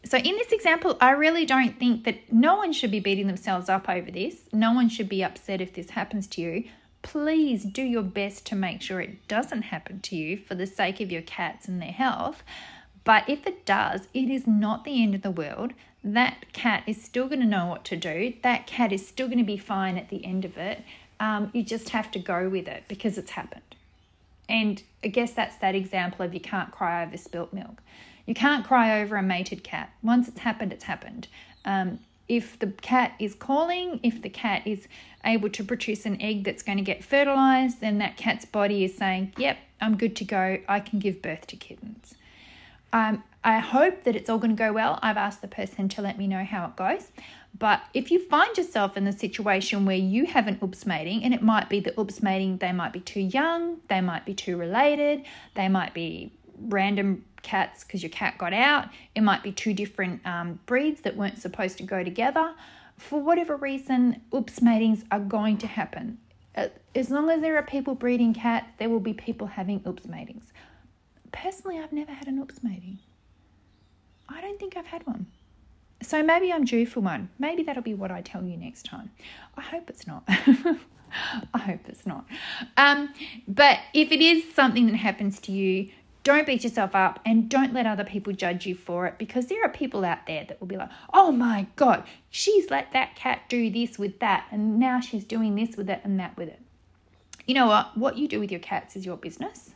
So, 0.05 0.17
in 0.17 0.37
this 0.37 0.51
example, 0.51 0.97
I 1.01 1.11
really 1.11 1.45
don't 1.45 1.77
think 1.77 2.05
that 2.05 2.31
no 2.31 2.55
one 2.55 2.71
should 2.71 2.91
be 2.91 3.01
beating 3.01 3.27
themselves 3.27 3.67
up 3.67 3.89
over 3.89 4.09
this. 4.09 4.43
No 4.53 4.71
one 4.71 4.87
should 4.87 5.09
be 5.09 5.23
upset 5.23 5.59
if 5.59 5.73
this 5.73 5.91
happens 5.91 6.25
to 6.27 6.41
you. 6.41 6.63
Please 7.01 7.63
do 7.63 7.81
your 7.81 8.03
best 8.03 8.45
to 8.47 8.55
make 8.55 8.81
sure 8.81 9.01
it 9.01 9.27
doesn't 9.27 9.63
happen 9.63 9.99
to 10.01 10.15
you 10.15 10.37
for 10.37 10.55
the 10.55 10.65
sake 10.65 11.01
of 11.01 11.11
your 11.11 11.21
cats 11.21 11.67
and 11.67 11.81
their 11.81 11.91
health. 11.91 12.43
But 13.03 13.27
if 13.27 13.45
it 13.45 13.65
does, 13.65 14.07
it 14.13 14.29
is 14.29 14.47
not 14.47 14.83
the 14.83 15.01
end 15.01 15.15
of 15.15 15.21
the 15.21 15.31
world. 15.31 15.73
That 16.03 16.51
cat 16.53 16.83
is 16.87 17.01
still 17.01 17.27
going 17.27 17.41
to 17.41 17.45
know 17.45 17.65
what 17.65 17.83
to 17.85 17.97
do. 17.97 18.33
That 18.41 18.67
cat 18.67 18.91
is 18.91 19.05
still 19.05 19.27
going 19.27 19.39
to 19.39 19.43
be 19.43 19.57
fine 19.57 19.97
at 19.97 20.09
the 20.09 20.23
end 20.25 20.45
of 20.45 20.57
it. 20.57 20.83
Um, 21.19 21.49
you 21.53 21.63
just 21.63 21.89
have 21.89 22.09
to 22.11 22.19
go 22.19 22.47
with 22.47 22.67
it 22.67 22.83
because 22.87 23.17
it's 23.17 23.31
happened. 23.31 23.61
And 24.47 24.81
I 25.03 25.09
guess 25.09 25.33
that's 25.33 25.57
that 25.57 25.75
example 25.75 26.25
of 26.25 26.33
you 26.33 26.39
can't 26.39 26.71
cry 26.71 27.03
over 27.03 27.17
spilt 27.17 27.53
milk. 27.53 27.81
You 28.29 28.35
can't 28.35 28.63
cry 28.63 29.01
over 29.01 29.15
a 29.15 29.23
mated 29.23 29.63
cat. 29.63 29.91
Once 30.03 30.27
it's 30.27 30.41
happened, 30.41 30.71
it's 30.71 30.83
happened. 30.83 31.27
Um, 31.65 31.97
if 32.27 32.59
the 32.59 32.67
cat 32.67 33.13
is 33.17 33.33
calling, 33.33 33.99
if 34.03 34.21
the 34.21 34.29
cat 34.29 34.61
is 34.67 34.87
able 35.25 35.49
to 35.49 35.63
produce 35.63 36.05
an 36.05 36.21
egg 36.21 36.43
that's 36.43 36.61
going 36.61 36.77
to 36.77 36.83
get 36.83 37.03
fertilized, 37.03 37.81
then 37.81 37.97
that 37.97 38.17
cat's 38.17 38.45
body 38.45 38.83
is 38.83 38.95
saying, 38.95 39.33
Yep, 39.39 39.57
I'm 39.81 39.97
good 39.97 40.15
to 40.17 40.25
go. 40.25 40.59
I 40.67 40.79
can 40.79 40.99
give 40.99 41.23
birth 41.23 41.47
to 41.47 41.55
kittens. 41.55 42.13
Um, 42.93 43.23
I 43.43 43.57
hope 43.57 44.03
that 44.03 44.15
it's 44.15 44.29
all 44.29 44.37
going 44.37 44.55
to 44.55 44.63
go 44.63 44.73
well. 44.73 44.99
I've 45.01 45.17
asked 45.17 45.41
the 45.41 45.47
person 45.47 45.89
to 45.89 46.03
let 46.03 46.19
me 46.19 46.27
know 46.27 46.43
how 46.43 46.65
it 46.65 46.75
goes. 46.75 47.11
But 47.57 47.81
if 47.95 48.11
you 48.11 48.23
find 48.23 48.55
yourself 48.55 48.95
in 48.95 49.05
the 49.05 49.11
situation 49.11 49.85
where 49.85 49.95
you 49.95 50.27
have 50.27 50.45
an 50.45 50.59
oops 50.61 50.85
mating, 50.85 51.23
and 51.23 51.33
it 51.33 51.41
might 51.41 51.67
be 51.67 51.79
the 51.79 51.99
oops 51.99 52.21
mating, 52.21 52.57
they 52.57 52.73
might 52.73 52.93
be 52.93 52.99
too 52.99 53.21
young, 53.21 53.77
they 53.87 54.01
might 54.01 54.23
be 54.23 54.35
too 54.35 54.55
related, 54.55 55.23
they 55.55 55.67
might 55.67 55.95
be 55.95 56.31
random 56.67 57.25
cats 57.41 57.83
because 57.83 58.03
your 58.03 58.09
cat 58.09 58.37
got 58.37 58.53
out, 58.53 58.87
it 59.15 59.21
might 59.21 59.43
be 59.43 59.51
two 59.51 59.73
different 59.73 60.25
um, 60.25 60.59
breeds 60.65 61.01
that 61.01 61.15
weren't 61.15 61.39
supposed 61.39 61.77
to 61.77 61.83
go 61.83 62.03
together. 62.03 62.53
For 62.97 63.21
whatever 63.21 63.55
reason, 63.55 64.21
oops 64.33 64.61
matings 64.61 65.03
are 65.11 65.19
going 65.19 65.57
to 65.59 65.67
happen. 65.67 66.17
Uh, 66.55 66.67
as 66.95 67.09
long 67.09 67.29
as 67.29 67.41
there 67.41 67.55
are 67.57 67.63
people 67.63 67.95
breeding 67.95 68.33
cats, 68.33 68.67
there 68.77 68.89
will 68.89 68.99
be 68.99 69.13
people 69.13 69.47
having 69.47 69.81
oops 69.87 70.05
matings. 70.05 70.51
Personally, 71.31 71.79
I've 71.79 71.93
never 71.93 72.11
had 72.11 72.27
an 72.27 72.39
oops 72.39 72.61
mating. 72.63 72.99
I 74.27 74.41
don't 74.41 74.59
think 74.59 74.75
I've 74.75 74.87
had 74.87 75.05
one. 75.07 75.27
So 76.01 76.23
maybe 76.23 76.51
I'm 76.51 76.65
due 76.65 76.85
for 76.85 77.01
one. 77.01 77.29
Maybe 77.39 77.63
that'll 77.63 77.83
be 77.83 77.93
what 77.93 78.11
I 78.11 78.21
tell 78.21 78.43
you 78.43 78.57
next 78.57 78.85
time. 78.85 79.11
I 79.57 79.61
hope 79.61 79.89
it's 79.89 80.07
not. 80.07 80.23
I 80.27 81.57
hope 81.57 81.81
it's 81.87 82.05
not. 82.05 82.25
Um, 82.77 83.13
but 83.47 83.79
if 83.93 84.11
it 84.11 84.21
is 84.21 84.53
something 84.53 84.87
that 84.87 84.95
happens 84.95 85.39
to 85.41 85.51
you, 85.51 85.89
don't 86.23 86.45
beat 86.45 86.63
yourself 86.63 86.95
up 86.95 87.19
and 87.25 87.49
don't 87.49 87.73
let 87.73 87.85
other 87.85 88.03
people 88.03 88.33
judge 88.33 88.65
you 88.65 88.75
for 88.75 89.07
it 89.07 89.17
because 89.17 89.47
there 89.47 89.63
are 89.63 89.69
people 89.69 90.03
out 90.03 90.25
there 90.27 90.45
that 90.45 90.59
will 90.59 90.67
be 90.67 90.77
like, 90.77 90.89
oh 91.13 91.31
my 91.31 91.67
God, 91.75 92.03
she's 92.29 92.69
let 92.69 92.91
that 92.91 93.15
cat 93.15 93.43
do 93.47 93.69
this 93.69 93.97
with 93.97 94.19
that, 94.19 94.45
and 94.51 94.79
now 94.79 94.99
she's 94.99 95.23
doing 95.23 95.55
this 95.55 95.77
with 95.77 95.89
it 95.89 96.01
and 96.03 96.19
that 96.19 96.35
with 96.37 96.49
it. 96.49 96.61
You 97.45 97.55
know 97.55 97.67
what? 97.67 97.97
What 97.97 98.17
you 98.17 98.27
do 98.27 98.39
with 98.39 98.51
your 98.51 98.59
cats 98.59 98.95
is 98.95 99.05
your 99.05 99.17
business. 99.17 99.71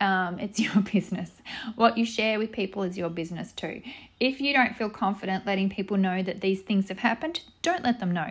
Um, 0.00 0.38
it's 0.40 0.60
your 0.60 0.82
business. 0.82 1.30
What 1.74 1.98
you 1.98 2.04
share 2.04 2.38
with 2.38 2.52
people 2.52 2.84
is 2.84 2.96
your 2.96 3.10
business 3.10 3.52
too. 3.52 3.82
If 4.20 4.40
you 4.40 4.52
don't 4.54 4.76
feel 4.76 4.90
confident 4.90 5.46
letting 5.46 5.68
people 5.68 5.96
know 5.96 6.22
that 6.22 6.40
these 6.40 6.62
things 6.62 6.88
have 6.88 7.00
happened, 7.00 7.40
don't 7.62 7.84
let 7.84 7.98
them 8.00 8.12
know 8.12 8.30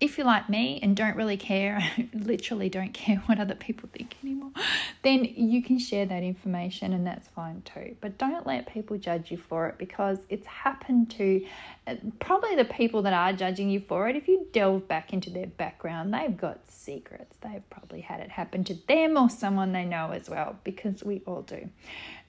if 0.00 0.16
you're 0.16 0.26
like 0.26 0.48
me 0.48 0.80
and 0.82 0.96
don't 0.96 1.14
really 1.14 1.36
care, 1.36 1.82
literally 2.14 2.70
don't 2.70 2.94
care 2.94 3.16
what 3.26 3.38
other 3.38 3.54
people 3.54 3.88
think 3.92 4.16
anymore, 4.24 4.50
then 5.02 5.24
you 5.24 5.62
can 5.62 5.78
share 5.78 6.06
that 6.06 6.22
information 6.22 6.92
and 6.94 7.06
that's 7.06 7.28
fine 7.28 7.62
too. 7.62 7.94
But 8.00 8.16
don't 8.16 8.46
let 8.46 8.66
people 8.66 8.96
judge 8.96 9.30
you 9.30 9.36
for 9.36 9.68
it 9.68 9.76
because 9.78 10.18
it's 10.30 10.46
happened 10.46 11.10
to 11.12 11.44
uh, 11.86 11.96
probably 12.18 12.56
the 12.56 12.64
people 12.64 13.02
that 13.02 13.12
are 13.12 13.32
judging 13.34 13.68
you 13.68 13.80
for 13.80 14.08
it. 14.08 14.16
If 14.16 14.26
you 14.26 14.46
delve 14.52 14.88
back 14.88 15.12
into 15.12 15.28
their 15.28 15.46
background, 15.46 16.14
they've 16.14 16.36
got 16.36 16.60
secrets. 16.70 17.36
They've 17.42 17.68
probably 17.68 18.00
had 18.00 18.20
it 18.20 18.30
happen 18.30 18.64
to 18.64 18.74
them 18.88 19.18
or 19.18 19.28
someone 19.28 19.72
they 19.72 19.84
know 19.84 20.12
as 20.12 20.30
well 20.30 20.56
because 20.64 21.04
we 21.04 21.22
all 21.26 21.42
do. 21.42 21.68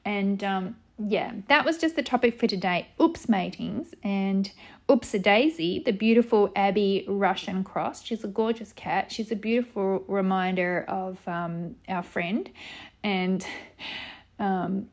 And 0.04 0.44
um, 0.44 0.76
yeah, 1.08 1.34
that 1.48 1.66
was 1.66 1.78
just 1.78 1.96
the 1.96 2.04
topic 2.04 2.40
for 2.40 2.48
today 2.48 2.88
oops 3.00 3.28
matings. 3.28 3.94
And 4.04 4.52
oops 4.90 5.12
daisy, 5.12 5.82
the 5.86 5.92
beautiful 5.92 6.52
Abby 6.56 7.06
Russian 7.08 7.64
cross. 7.64 8.04
She's 8.04 8.24
a 8.24 8.28
gorgeous 8.28 8.74
cat. 8.74 9.12
She's 9.12 9.32
a 9.32 9.36
beautiful 9.36 10.04
reminder 10.08 10.86
of 10.88 11.18
um, 11.28 11.76
our 11.88 12.04
friend. 12.04 12.50
And 13.04 13.46
um, 14.40 14.90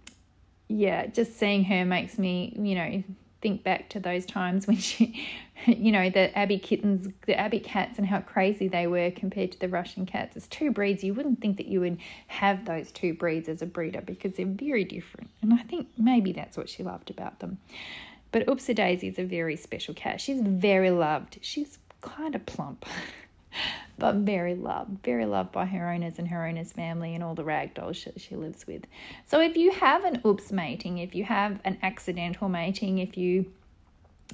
yeah, 0.69 1.07
just 1.07 1.39
seeing 1.39 1.65
her 1.65 1.85
makes 1.85 2.19
me, 2.19 2.57
you 2.61 2.75
know, 2.75 3.03
think 3.41 3.63
back 3.63 3.89
to 3.91 4.01
those 4.01 4.27
times 4.27 4.67
when 4.67 4.77
she, 4.77 5.27
you 5.67 5.93
know, 5.93 6.11
the 6.11 6.37
Abby 6.39 6.59
kittens, 6.59 7.09
the 7.27 7.39
Abby 7.39 7.61
cats, 7.61 7.99
and 7.99 8.07
how 8.07 8.21
crazy 8.21 8.69
they 8.69 8.87
were 8.87 9.11
compared 9.11 9.53
to 9.53 9.61
the 9.61 9.69
Russian 9.69 10.07
cats. 10.07 10.37
It's 10.37 10.47
two 10.47 10.71
breeds. 10.71 11.03
You 11.03 11.15
wouldn't 11.15 11.41
think 11.41 11.57
that 11.57 11.67
you 11.67 11.81
would 11.81 11.99
have 12.29 12.65
those 12.65 12.91
two 12.93 13.15
breeds 13.15 13.49
as 13.49 13.63
a 13.63 13.67
breeder 13.67 14.01
because 14.01 14.35
they're 14.35 14.47
very 14.47 14.85
different. 14.85 15.31
And 15.43 15.53
I 15.53 15.59
think 15.59 15.89
maybe 15.97 16.33
that's 16.33 16.57
what 16.57 16.69
she 16.69 16.83
loved 16.83 17.11
about 17.11 17.41
them. 17.41 17.59
But 18.31 18.47
Oopsie 18.47 18.75
Daisy 18.75 19.09
is 19.09 19.19
a 19.19 19.25
very 19.25 19.57
special 19.57 19.95
cat. 19.95 20.21
She's 20.21 20.41
very 20.41 20.91
loved. 20.91 21.39
She's 21.41 21.79
kind 22.03 22.35
of 22.35 22.45
plump. 22.47 22.85
but 23.99 24.17
very 24.17 24.55
loved, 24.55 25.03
very 25.03 25.25
loved 25.25 25.51
by 25.51 25.65
her 25.65 25.91
owners 25.91 26.19
and 26.19 26.29
her 26.29 26.47
owners' 26.47 26.73
family 26.73 27.15
and 27.15 27.25
all 27.25 27.35
the 27.35 27.43
Ragdolls 27.43 27.97
she, 27.97 28.13
she 28.17 28.37
lives 28.37 28.67
with. 28.67 28.85
So 29.27 29.41
if 29.41 29.57
you 29.57 29.73
have 29.73 30.05
an 30.05 30.21
oops 30.25 30.53
mating, 30.53 30.99
if 30.99 31.15
you 31.15 31.25
have 31.25 31.59
an 31.65 31.79
accidental 31.83 32.49
mating, 32.49 32.99
if 32.99 33.17
you 33.17 33.51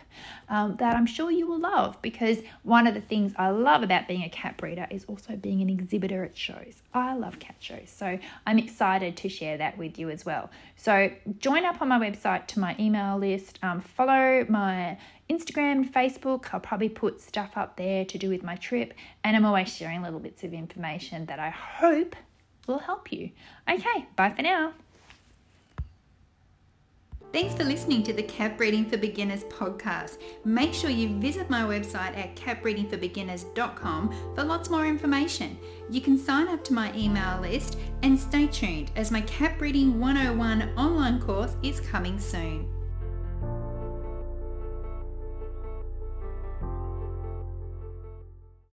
um, 0.49 0.75
that 0.77 0.95
I'm 0.95 1.05
sure 1.05 1.31
you 1.31 1.47
will 1.47 1.59
love 1.59 2.01
because 2.01 2.39
one 2.63 2.87
of 2.87 2.93
the 2.93 3.01
things 3.01 3.33
I 3.37 3.49
love 3.49 3.83
about 3.83 4.07
being 4.07 4.23
a 4.23 4.29
cat 4.29 4.57
breeder 4.57 4.87
is 4.89 5.05
also 5.05 5.35
being 5.35 5.61
an 5.61 5.69
exhibitor 5.69 6.23
at 6.23 6.37
shows. 6.37 6.81
I 6.93 7.15
love 7.15 7.39
cat 7.39 7.55
shows, 7.59 7.89
so 7.93 8.17
I'm 8.47 8.57
excited 8.57 9.17
to 9.17 9.29
share 9.29 9.57
that 9.57 9.77
with 9.77 9.99
you 9.99 10.09
as 10.09 10.25
well. 10.25 10.49
So 10.77 11.11
join 11.39 11.65
up 11.65 11.81
on 11.81 11.89
my 11.89 11.99
website 11.99 12.47
to 12.47 12.59
my 12.59 12.75
email 12.79 13.17
list, 13.17 13.59
um, 13.61 13.81
follow 13.81 14.45
my 14.49 14.97
Instagram, 15.31 15.89
Facebook. 15.89 16.47
I'll 16.51 16.59
probably 16.59 16.89
put 16.89 17.21
stuff 17.21 17.51
up 17.55 17.77
there 17.77 18.03
to 18.05 18.17
do 18.17 18.29
with 18.29 18.43
my 18.43 18.55
trip, 18.55 18.93
and 19.23 19.35
I'm 19.35 19.45
always 19.45 19.73
sharing 19.73 20.01
little 20.01 20.19
bits 20.21 20.43
of 20.43 20.53
information 20.53 21.25
that 21.25 21.39
I 21.39 21.49
hope 21.49 22.15
will 22.67 22.79
help 22.79 23.11
you. 23.11 23.31
Okay, 23.69 24.07
bye 24.15 24.29
for 24.29 24.41
now. 24.41 24.73
Thanks 27.33 27.53
for 27.53 27.63
listening 27.63 28.03
to 28.03 28.13
the 28.13 28.23
Cat 28.23 28.57
Breeding 28.57 28.83
for 28.89 28.97
Beginners 28.97 29.45
podcast. 29.45 30.17
Make 30.43 30.73
sure 30.73 30.89
you 30.89 31.17
visit 31.19 31.49
my 31.49 31.61
website 31.61 32.17
at 32.17 32.35
catbreedingforbeginners.com 32.35 34.33
for 34.35 34.43
lots 34.43 34.69
more 34.69 34.85
information. 34.85 35.57
You 35.89 36.01
can 36.01 36.17
sign 36.17 36.49
up 36.49 36.61
to 36.65 36.73
my 36.73 36.93
email 36.93 37.39
list 37.39 37.77
and 38.03 38.19
stay 38.19 38.47
tuned 38.47 38.91
as 38.97 39.11
my 39.11 39.21
Cat 39.21 39.57
Breeding 39.57 39.97
101 39.97 40.77
online 40.77 41.21
course 41.21 41.55
is 41.63 41.79
coming 41.79 42.19
soon. 42.19 42.67